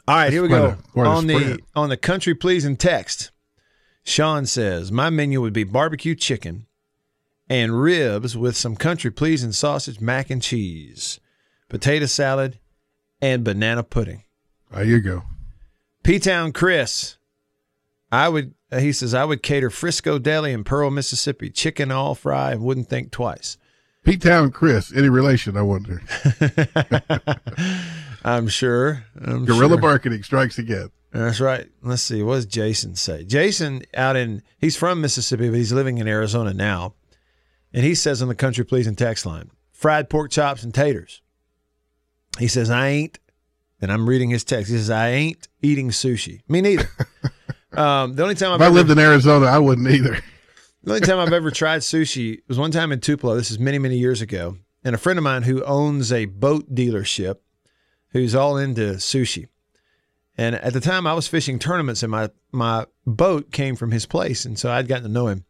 [0.07, 0.77] All right, here we go.
[0.95, 1.59] a- a on the spread.
[1.75, 3.30] on the country pleasing text,
[4.03, 6.65] Sean says my menu would be barbecue chicken
[7.49, 11.19] and ribs with some country pleasing sausage, mac and cheese,
[11.69, 12.59] potato salad,
[13.21, 14.23] and banana pudding.
[14.71, 15.23] There you go.
[16.03, 17.17] P Town Chris,
[18.11, 18.53] I would.
[18.71, 22.89] He says I would cater Frisco Deli in Pearl, Mississippi, chicken all fry and wouldn't
[22.89, 23.57] think twice.
[24.03, 25.57] P Town Chris, any relation?
[25.57, 26.01] I wonder.
[28.23, 29.05] I'm sure.
[29.19, 29.81] I'm Guerrilla sure.
[29.81, 30.89] marketing strikes again.
[31.11, 31.67] That's right.
[31.81, 32.23] Let's see.
[32.23, 33.25] What does Jason say?
[33.25, 36.95] Jason out in he's from Mississippi, but he's living in Arizona now.
[37.73, 41.21] And he says on the country pleasing text line, fried pork chops and taters.
[42.39, 43.19] He says, I ain't,
[43.81, 44.71] and I'm reading his text.
[44.71, 46.41] He says, I ain't eating sushi.
[46.47, 46.87] Me neither.
[47.73, 50.17] um, the only time I've If I ever, lived in Arizona, I wouldn't either.
[50.83, 53.35] the only time I've ever tried sushi was one time in Tupelo.
[53.35, 54.57] This is many, many years ago.
[54.83, 57.37] And a friend of mine who owns a boat dealership
[58.09, 59.47] who's all into sushi.
[60.37, 64.05] And at the time I was fishing tournaments and my, my boat came from his
[64.05, 64.45] place.
[64.45, 65.45] And so I'd gotten to know him.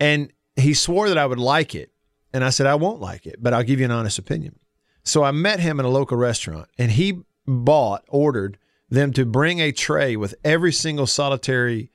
[0.00, 1.92] And he swore that I would like it.
[2.32, 4.58] And I said, I won't like it, but I'll give you an honest opinion.
[5.02, 8.58] So I met him in a local restaurant and he bought, ordered
[8.90, 11.90] them to bring a tray with every single solitary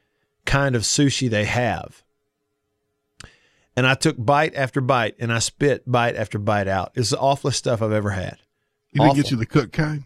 [0.46, 2.04] kind of sushi they have.
[3.76, 6.92] And I took bite after bite and I spit bite after bite out.
[6.96, 8.38] It's the awfulest stuff I've ever had.
[8.92, 9.16] You didn't Awful.
[9.24, 10.04] get you the cook kind.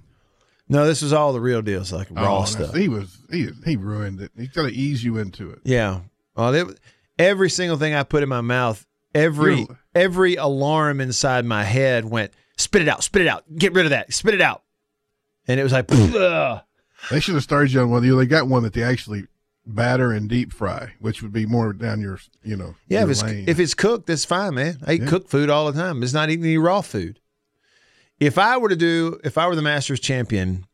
[0.69, 2.75] No, this was all the real deals, like raw Oh, stuff.
[2.75, 4.31] He was he he ruined it.
[4.37, 5.59] He's got to ease you into it.
[5.63, 6.01] Yeah.
[6.35, 6.79] Well, it,
[7.17, 12.05] every single thing I put in my mouth, every You're- every alarm inside my head
[12.05, 14.63] went, spit it out, spit it out, get rid of that, spit it out.
[15.47, 16.61] And it was like, ugh.
[17.11, 18.03] They should have started you on one.
[18.03, 19.27] You—they got one that they actually
[19.65, 23.21] batter and deep fry, which would be more down your you know yeah, if it's
[23.23, 23.45] lane.
[23.47, 24.79] if it's cooked, that's fine, man.
[24.85, 25.07] I eat Yeah.
[25.07, 26.03] cooked food all the time.
[26.03, 27.19] It's not eating any raw food.
[28.19, 30.65] If I were to do, if I were the Masters champion,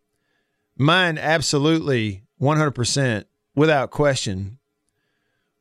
[0.78, 3.26] mine absolutely 100%
[3.56, 4.60] without question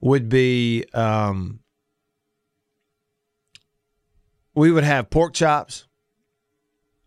[0.01, 1.61] would be um,
[4.55, 5.87] we would have pork chops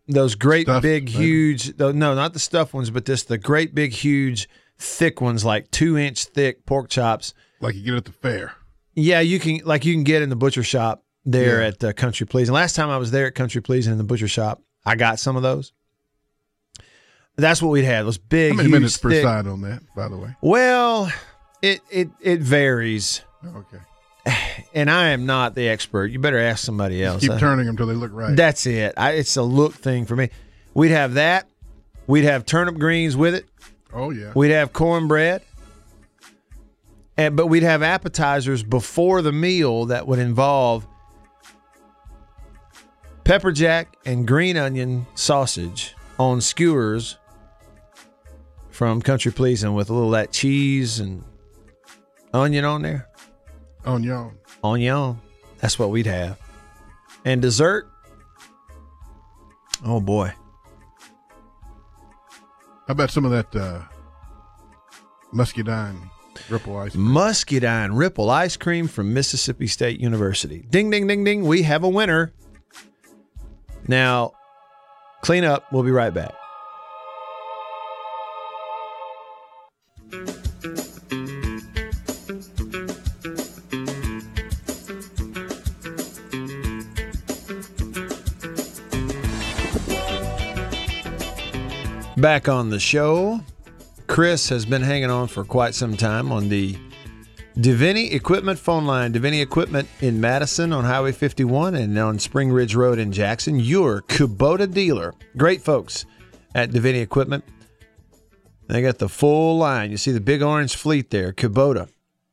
[0.07, 1.17] those great Stuffed, big maybe?
[1.17, 5.71] huge no not the stuffed ones but just the great big huge thick ones like
[5.71, 8.53] two inch thick pork chops like you get at the fair.
[8.93, 11.67] yeah you can like you can get in the butcher shop there Yeah.
[11.67, 14.27] at uh, country pleasing last time i was there at country pleasing in the butcher
[14.27, 15.73] shop i got some of those
[17.35, 19.81] that's what we'd have those big How many huge, minutes per thick- side on that,
[19.95, 20.35] by the way?
[20.41, 21.11] well
[21.61, 23.77] it it it varies Okay.
[24.73, 27.73] and i am not the expert you better ask somebody else Keep I- turning them
[27.73, 28.35] until they look right.
[28.35, 28.93] That's it.
[28.97, 30.29] I, it's a look thing for me.
[30.73, 31.47] We'd have that.
[32.07, 33.45] We'd have turnip greens with it.
[33.93, 34.31] oh yeah.
[34.35, 35.41] We'd have cornbread.
[37.17, 40.85] And but we'd have appetizers before the meal that would involve
[43.25, 47.17] pepper jack and green onion sausage on skewers
[48.69, 51.23] from Country Pleasing with a little of that cheese and
[52.33, 53.09] onion on there.
[53.83, 54.31] on y'all.
[54.63, 55.19] Onion.
[55.59, 56.39] That's what we'd have.
[57.25, 57.89] And dessert.
[59.83, 60.31] Oh boy.
[62.88, 63.81] How about some of that uh,
[65.33, 66.11] muscadine
[66.49, 66.93] ripple ice?
[66.93, 70.67] Muscadine Ripple ice cream from Mississippi State University.
[70.69, 71.43] Ding, ding, ding, ding.
[71.43, 72.31] We have a winner.
[73.88, 74.34] Now,
[75.21, 75.71] clean up.
[75.71, 76.34] We'll be right back.
[92.17, 93.41] Back on the show.
[94.08, 96.76] Chris has been hanging on for quite some time on the
[97.57, 99.13] Deviney Equipment phone line.
[99.13, 103.61] Deviney Equipment in Madison on Highway 51 and on Spring Ridge Road in Jackson.
[103.61, 105.13] Your Kubota dealer.
[105.37, 106.05] Great folks
[106.53, 107.45] at Deviney Equipment.
[108.67, 109.89] They got the full line.
[109.89, 111.87] You see the big orange fleet there, Kubota.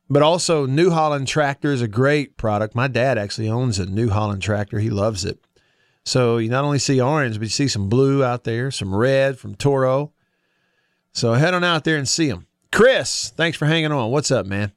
[0.09, 2.75] But also, New Holland Tractor is a great product.
[2.75, 4.79] My dad actually owns a New Holland tractor.
[4.79, 5.39] He loves it.
[6.03, 9.39] So you not only see orange, but you see some blue out there, some red
[9.39, 10.11] from Toro.
[11.13, 12.45] So head on out there and see them.
[12.73, 14.11] Chris, thanks for hanging on.
[14.11, 14.73] What's up, man?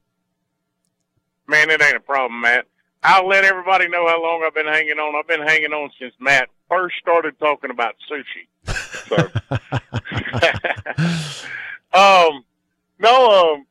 [1.48, 2.66] Man, it ain't a problem, Matt.
[3.02, 5.14] I'll let everybody know how long I've been hanging on.
[5.14, 8.48] I've been hanging on since Matt first started talking about sushi.
[9.06, 9.16] So,
[11.96, 12.44] um,
[12.98, 13.66] no, um,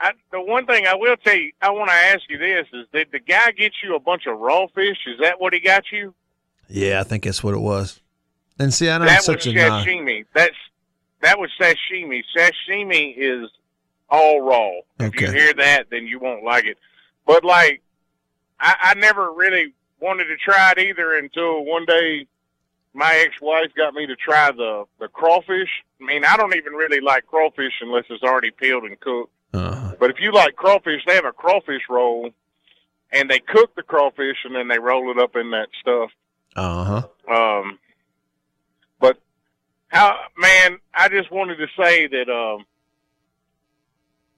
[0.00, 2.86] I, the one thing I will tell you, I want to ask you this: is
[2.92, 4.98] did the guy get you a bunch of raw fish?
[5.06, 6.14] Is that what he got you?
[6.68, 8.00] Yeah, I think that's what it was.
[8.58, 10.24] And see, I know that such was a sashimi.
[10.34, 10.56] That's
[11.22, 12.22] that was sashimi.
[12.36, 13.50] Sashimi is
[14.10, 14.70] all raw.
[15.00, 15.06] Okay.
[15.06, 16.78] If you hear that, then you won't like it.
[17.26, 17.82] But like,
[18.60, 22.26] I, I never really wanted to try it either until one day
[22.92, 25.70] my ex-wife got me to try the the crawfish.
[26.00, 29.32] I mean, I don't even really like crawfish unless it's already peeled and cooked.
[29.52, 29.94] Uh-huh.
[29.98, 32.30] But if you like crawfish, they have a crawfish roll,
[33.12, 36.10] and they cook the crawfish and then they roll it up in that stuff.
[36.56, 37.60] Uh huh.
[37.60, 37.78] Um,
[39.00, 39.18] but
[39.88, 42.64] how, man, I just wanted to say that, um,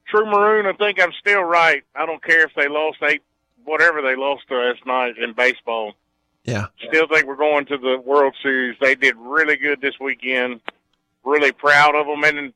[0.09, 1.83] True Maroon, I think I'm still right.
[1.95, 3.23] I don't care if they lost eight,
[3.64, 5.95] whatever they lost last night in baseball.
[6.45, 6.66] Yeah.
[6.88, 8.77] Still think we're going to the World Series.
[8.81, 10.61] They did really good this weekend.
[11.25, 12.23] Really proud of them.
[12.23, 12.53] And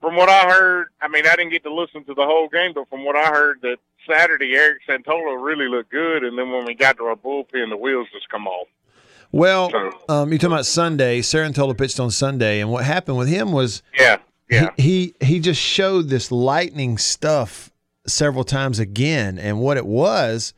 [0.00, 2.72] from what I heard, I mean, I didn't get to listen to the whole game,
[2.72, 6.22] but from what I heard, that Saturday Eric Cerantola really looked good.
[6.22, 8.68] And then when we got to our bullpen, the wheels just come off.
[9.32, 9.72] Well,
[10.08, 11.20] um, you're talking about Sunday.
[11.20, 14.18] Cerantola pitched on Sunday, and what happened with him was Yeah,
[14.50, 14.70] yeah.
[14.76, 17.70] he, he he just showed this lightning stuff
[18.06, 20.54] several times again, and what it was.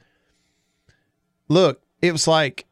[1.49, 2.67] Look, it was like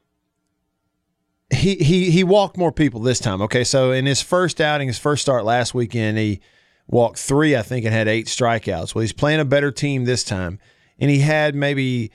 [1.51, 3.43] he he he walked more people this time.
[3.43, 6.41] Okay, so in his first outing, his first start last weekend, he
[6.87, 8.95] walked three, I think, and had eight strikeouts.
[8.95, 10.59] Well, he's playing a better team this time,
[10.99, 12.11] and he had maybe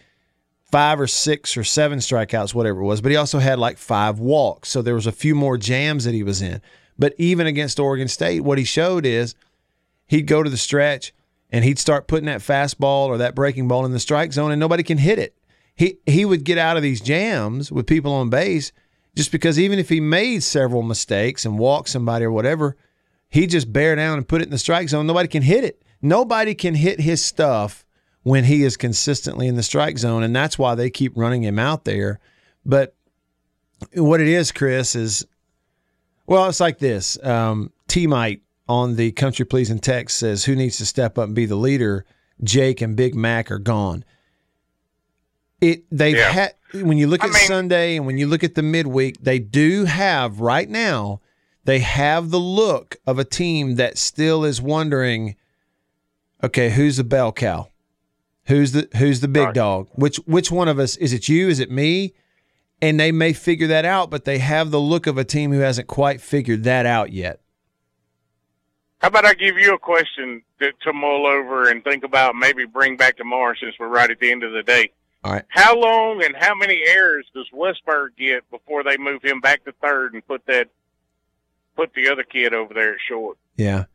[0.72, 3.02] five or six or seven strikeouts, whatever it was.
[3.02, 6.14] But he also had like five walks, so there was a few more jams that
[6.14, 6.62] he was in.
[7.00, 9.36] But even against Oregon State, what he showed is
[10.08, 11.14] he'd go to the stretch
[11.50, 14.60] and he'd start putting that fastball or that breaking ball in the strike zone, and
[14.60, 15.36] nobody can hit it.
[15.76, 18.72] He he would get out of these jams with people on base
[19.16, 22.76] just because even if he made several mistakes and walked somebody or whatever,
[23.30, 25.08] he just bear down and put it in the strike zone.
[25.08, 25.82] Nobody can hit it.
[26.02, 27.86] Nobody can hit his stuff
[28.24, 31.58] when he is consistently in the strike zone, and that's why they keep running him
[31.58, 32.20] out there.
[32.66, 32.96] But
[33.94, 35.26] what it is, Chris, is
[36.26, 37.24] well, it's like this.
[37.24, 41.36] Um, T Mite on the Country Pleasing text says, "Who needs to step up and
[41.36, 42.06] be the leader?"
[42.44, 44.04] Jake and Big Mac are gone.
[45.62, 46.32] It they've Yeah.
[46.32, 46.54] had
[46.84, 49.40] when you look I at mean- Sunday and when you look at the midweek, they
[49.40, 51.22] do have right now.
[51.66, 55.36] They have the look of a team that still is wondering,
[56.44, 57.70] okay, who's the bell cow?
[58.46, 59.90] Who's the who's the big dog?
[59.96, 61.28] Which which one of us is it?
[61.28, 61.50] You?
[61.50, 62.14] Is it me?
[62.82, 65.60] And they may figure that out, but they have the look of a team who
[65.60, 67.42] hasn't quite figured that out yet.
[69.00, 72.66] How about I give you a question to, to mull over and think about, maybe
[72.66, 74.92] bring back tomorrow since we're right at the end of the day.
[75.24, 75.44] All right.
[75.50, 79.72] How long and how many errors does Westburg get before they move him back to
[79.82, 80.70] third and put that
[81.76, 83.38] put the other kid over there at short?
[83.56, 83.86] Yeah.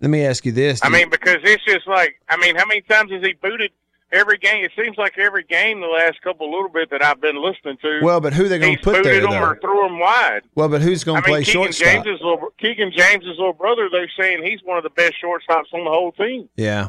[0.00, 0.80] Let me ask you this.
[0.84, 3.72] I mean, because it's just like I mean, how many times has he booted
[4.12, 4.64] every game?
[4.64, 8.00] It seems like every game the last couple little bit that I've been listening to.
[8.02, 9.42] Well, but who they gonna put there, them though?
[9.42, 10.42] or threw them wide.
[10.54, 12.04] well, but who's going I to mean, play Keegan shortstop?
[12.04, 13.88] James's little Keegan James's little brother.
[13.90, 16.48] They're saying he's one of the best shortstops on the whole team.
[16.56, 16.88] Yeah.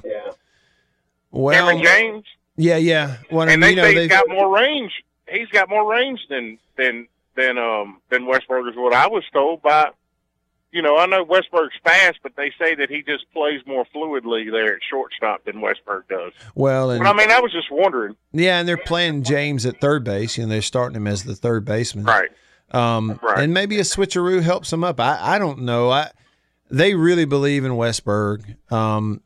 [1.32, 2.26] Well, Kamren James,
[2.57, 3.17] yeah, yeah.
[3.32, 4.91] Well, and they you know, say he's they've- got more range.
[5.32, 9.61] He's got more range than than than um than Westburg is what I was told
[9.61, 9.89] by.
[10.72, 14.51] You know, I know Westburg's fast, but they say that he just plays more fluidly
[14.51, 16.34] there at shortstop than Westburg does.
[16.53, 18.15] well, and But I mean, I was just wondering.
[18.34, 20.38] yeah, and they're playing James at third base.
[20.38, 22.05] You know, they're starting him as the third baseman.
[22.05, 22.30] Right.
[22.72, 23.39] Um, Right.
[23.39, 24.99] And maybe a switcheroo helps him up.
[24.99, 25.89] I, I don't know.
[25.89, 26.11] I
[26.70, 28.55] they really believe in Westburg.
[28.72, 29.22] Um,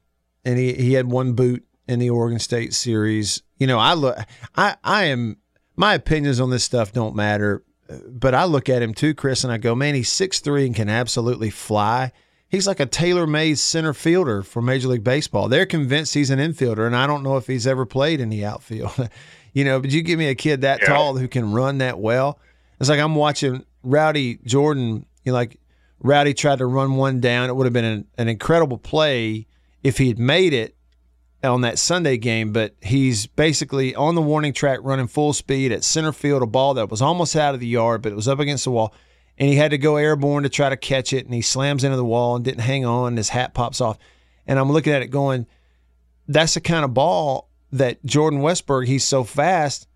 [0.45, 3.43] and he, he had one boot in the Oregon State series.
[3.57, 4.17] You know, I look.
[4.55, 5.37] I I am
[5.75, 7.63] my opinions on this stuff don't matter,
[8.09, 10.75] but I look at him too, Chris, and I go, man, he's six three and
[10.75, 12.11] can absolutely fly.
[12.47, 15.49] He's like a tailor-made center fielder for Major League Baseball.
[15.49, 18.45] They're convinced he's an infielder, and I don't know if he's ever played in the
[18.45, 19.09] outfield.
[19.53, 20.89] you know, but you give me a kid that Yeah.
[20.89, 22.39] tall who can run that well.
[22.79, 25.05] It's like I'm watching Rowdy Jordan.
[25.23, 25.59] You know, like
[25.99, 27.49] Rowdy tried to run one down.
[27.49, 29.47] It would have been an, an incredible play
[29.83, 30.75] if he had made it
[31.43, 32.51] on that Sunday game.
[32.53, 36.73] But he's basically on the warning track, running full speed at center field, a ball
[36.75, 38.93] that was almost out of the yard, but it was up against the wall,
[39.37, 41.97] and he had to go airborne to try to catch it, and he slams into
[41.97, 43.09] the wall and didn't hang on.
[43.09, 43.97] And his hat pops off,
[44.47, 45.45] and I'm looking at it going,
[46.27, 48.87] "That's the kind of ball that Jordan Westburg.
[48.87, 49.87] He's so fast."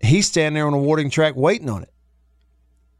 [0.00, 1.92] He's standing there on a warning track waiting on it.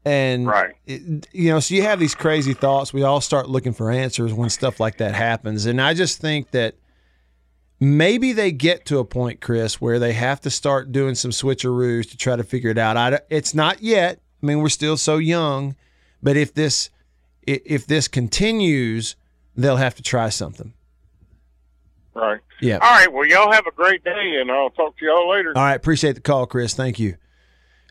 [0.03, 0.73] And Right.
[0.85, 2.93] it- you know, so you have these crazy thoughts.
[2.93, 5.65] We all start looking for answers when stuff like that happens.
[5.65, 6.75] And I just think that
[7.79, 12.09] maybe they get to a point, Chris, where they have to start doing some switcheroos
[12.11, 12.97] to try to figure it out.
[12.97, 14.19] I, it's not yet.
[14.41, 15.75] I mean, we're still so young,
[16.21, 16.89] but if this
[17.43, 19.15] if this continues,
[19.55, 20.73] they'll have to try something.
[22.13, 22.39] Right.
[22.61, 22.75] Yeah.
[22.75, 23.11] All right.
[23.11, 25.53] Well, y'all have a great day, and I'll talk to y'all later.
[25.55, 26.73] All right, appreciate the call, Chris.
[26.73, 27.15] Thank you.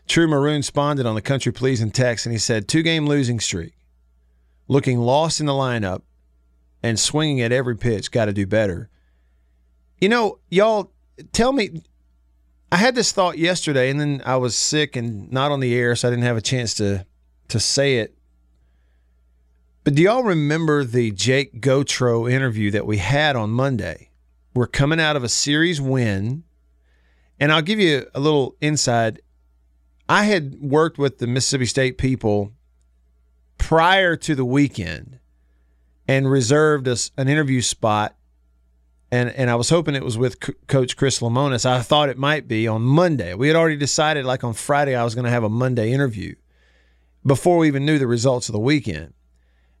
[0.07, 3.73] True Maroon responded on the country pleasing text, and he said, two game losing streak,
[4.67, 6.01] looking lost in the lineup,
[6.81, 8.11] and swinging at every pitch.
[8.11, 8.89] Got to do better.
[9.99, 10.91] You know, y'all
[11.31, 11.83] tell me.
[12.71, 15.95] I had this thought yesterday, and then I was sick and not on the air,
[15.95, 17.05] so I didn't have a chance to
[17.47, 18.15] to say it.
[19.83, 24.09] But do y'all remember the Jake Gautreau interview that we had on Monday?
[24.53, 26.43] We're coming out of a series win.
[27.39, 29.21] And I'll give you a little inside.
[30.09, 32.51] I had worked with the Mississippi State people
[33.57, 35.19] prior to the weekend
[36.07, 38.15] and reserved us an interview spot.
[39.11, 41.65] And, and I was hoping it was with C- Coach Chris Lemonis.
[41.65, 43.33] I thought it might be on Monday.
[43.33, 46.35] We had already decided, like on Friday, I was going to have a Monday interview
[47.25, 49.13] before we even knew the results of the weekend.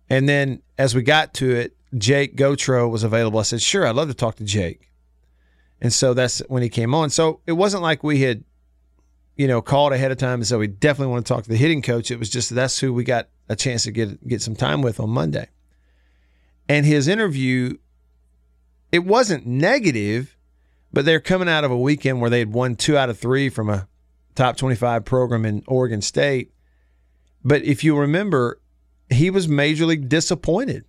[0.09, 3.39] And then as we got to it, Jake Gautreau was available.
[3.39, 4.89] I said, sure, I'd love to talk to Jake.
[5.81, 7.09] And so that's when he came on.
[7.09, 8.43] So it wasn't like we had,
[9.37, 11.55] you know, called ahead of time and said we definitely want to talk to the
[11.55, 12.11] hitting coach.
[12.11, 14.99] It was just that's who we got a chance to get get some time with
[14.99, 15.47] on Monday.
[16.67, 17.77] And his interview,
[18.91, 20.35] it wasn't negative,
[20.91, 23.49] but they're coming out of a weekend where they had won two out of three
[23.49, 23.87] from a
[24.35, 26.51] top 25 program in Oregon State.
[27.43, 28.59] But if you remember,
[29.09, 30.85] he was majorly disappointed.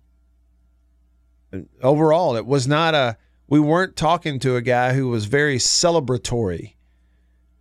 [1.81, 6.75] Overall, it was not a, we weren't talking to a guy who was very celebratory,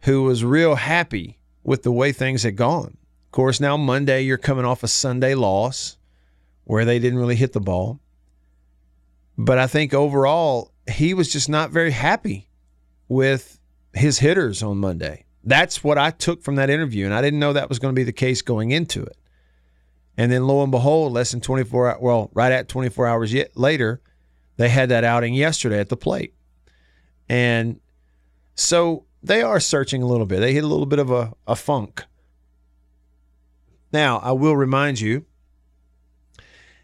[0.03, 2.97] who was real happy with the way things had gone.
[3.26, 5.97] Of course, now Monday, you're coming off a Sunday loss
[6.64, 8.01] where they didn't really hit the ball.
[9.43, 12.51] But I think overall, he was just not very happy
[13.09, 13.59] with
[13.95, 15.24] his hitters on Monday.
[15.43, 17.07] That's what I took from that interview.
[17.07, 19.16] And I didn't know that was going to be the case going into it.
[20.18, 23.57] And then lo and behold, less than 24 hours, well, right at 24 hours yet
[23.57, 24.03] later,
[24.59, 26.34] they had that outing yesterday at the plate.
[27.26, 27.80] And
[28.57, 30.41] so they are searching a little bit.
[30.41, 32.05] They hit a little bit of a, a funk.
[33.91, 35.24] Now, I will remind you,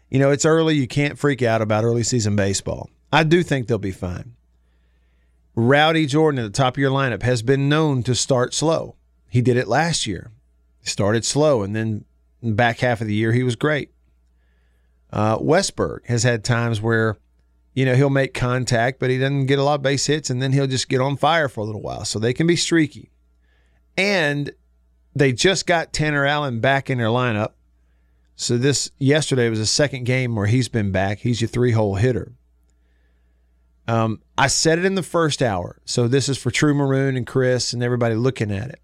[0.09, 0.75] you know, it's early.
[0.75, 2.89] You can't freak out about early season baseball.
[3.11, 4.35] I do think they'll be fine.
[5.55, 8.95] Rowdy Jordan at the top of your lineup has been known to start slow.
[9.29, 10.31] He did it last year.
[10.83, 12.05] Started slow, and then
[12.41, 13.91] back half of the year, he was great.
[15.11, 17.17] Uh, Westburg has had times where,
[17.73, 20.41] you know, he'll make contact, but he doesn't get a lot of base hits, and
[20.41, 22.05] then he'll just get on fire for a little while.
[22.05, 23.11] So they can be streaky.
[23.97, 24.51] And
[25.15, 27.53] they just got Tanner Allen back in their lineup.
[28.39, 31.17] So this yesterday was the second game where he's been back.
[31.17, 32.33] He's your three hole hitter.
[33.87, 35.81] Um, I said it in the first hour.
[35.85, 38.79] So this is for True Maroon and Chris and everybody looking at it.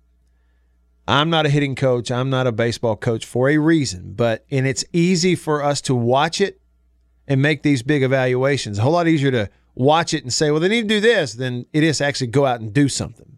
[1.07, 2.09] I'm not a hitting coach.
[2.09, 5.93] I'm not a baseball coach for a reason, but and it's easy for us to
[5.93, 6.59] watch it
[7.27, 8.79] and make these big evaluations.
[8.79, 11.33] A whole lot easier to watch it and say, well, they need to do this
[11.33, 13.37] than it is to actually go out and do something.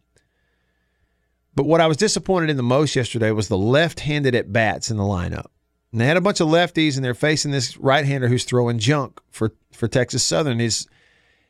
[1.55, 4.95] But what I was disappointed in the most yesterday was the left-handed at bats in
[4.95, 5.47] the lineup.
[5.95, 9.21] And they had a bunch of lefties, and they're facing this right-hander who's throwing junk
[9.31, 10.59] for for Texas Southern.
[10.59, 10.89] He's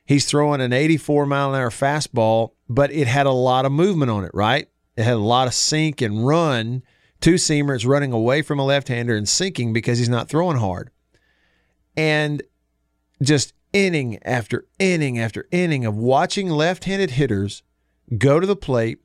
[0.06, 4.12] he's throwing an 84 mile an hour fastball, but it had a lot of movement
[4.12, 4.30] on it.
[4.36, 6.84] Right, it had a lot of sink and run.
[7.22, 10.91] Two seamers running away from a left-hander and sinking because he's not throwing hard,
[11.98, 12.43] and
[13.24, 17.64] just inning after inning after inning of watching left-handed hitters
[18.20, 19.00] go to the plate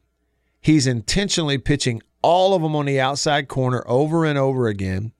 [0.61, 5.13] He's intentionally pitching all of them on the outside corner over and over again.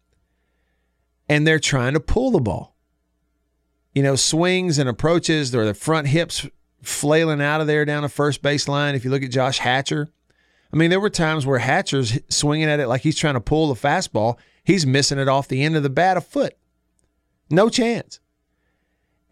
[1.31, 2.77] And they're trying to pull the ball.
[3.95, 6.47] You know, swings and approaches, or the front hips
[6.83, 8.95] flailing out of there down the first base line.
[8.95, 10.09] If you look at Josh Hatcher,
[10.73, 13.73] I mean, there were times where Hatcher's swinging at it like he's trying to pull
[13.73, 14.37] the fastball.
[14.63, 16.57] He's missing it off the end of the bat a foot.
[17.49, 18.21] No chance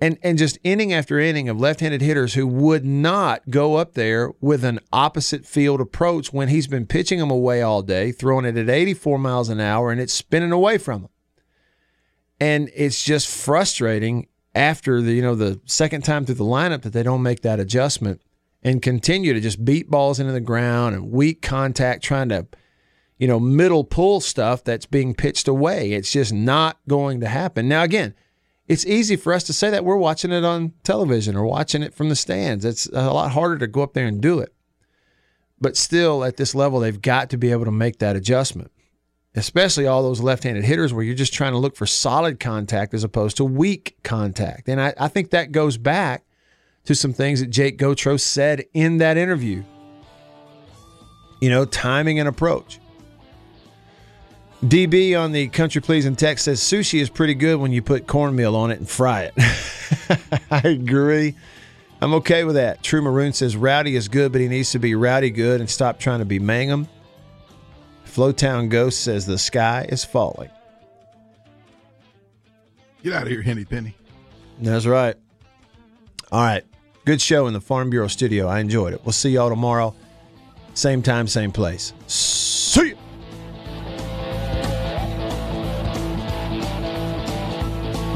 [0.01, 4.33] and and just inning after inning of left-handed hitters who would not go up there
[4.41, 8.57] with an opposite field approach when he's been pitching them away all day, throwing it
[8.57, 11.11] at 84 miles an hour, and it's spinning away from them.
[12.41, 16.93] And it's just frustrating after the you know the second time through the lineup that
[16.93, 18.21] they don't make that adjustment
[18.63, 22.47] and continue to just beat balls into the ground and weak contact trying to
[23.19, 25.93] you know middle pull stuff that's being pitched away.
[25.93, 27.69] It's just not going to happen.
[27.69, 28.15] Now again
[28.69, 31.95] it's easy for us to say that we're watching it on television or watching it
[31.95, 32.67] from the stands.
[32.67, 34.53] It's a lot harder to go up there and do it.
[35.61, 38.71] But still, at this level, they've got to be able to make that adjustment,
[39.39, 42.95] especially all those left handed hitters where you're just trying to look for solid contact
[42.95, 44.69] as opposed to weak contact.
[44.69, 46.25] And I, I think that goes back
[46.85, 49.63] to some things that Jake Gautreau said in that interview.
[51.41, 52.81] You know, timing and approach.
[54.65, 58.57] DB on the country pleasing text says sushi is pretty good when you put cornmeal
[58.57, 59.35] on it and fry it.
[60.51, 61.37] I agree.
[62.01, 62.83] I'm okay with that.
[62.83, 66.01] True Maroon says Rowdy is good, but he needs to be rowdy good and stop
[66.01, 66.89] trying to be Mangum.
[68.19, 70.51] Flowtown Ghost says the sky is falling.
[73.05, 73.95] Get out of here, Henny Penny.
[74.61, 75.15] That's right.
[76.33, 76.65] All right.
[77.05, 78.49] Good show in the Farm Bureau studio.
[78.49, 79.03] I enjoyed it.
[79.05, 79.95] We'll see y'all tomorrow.
[80.75, 81.93] Same time, same place.
[82.09, 82.97] See you.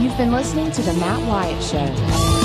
[0.01, 2.42] You've been listening to The Matt Wyatt Show.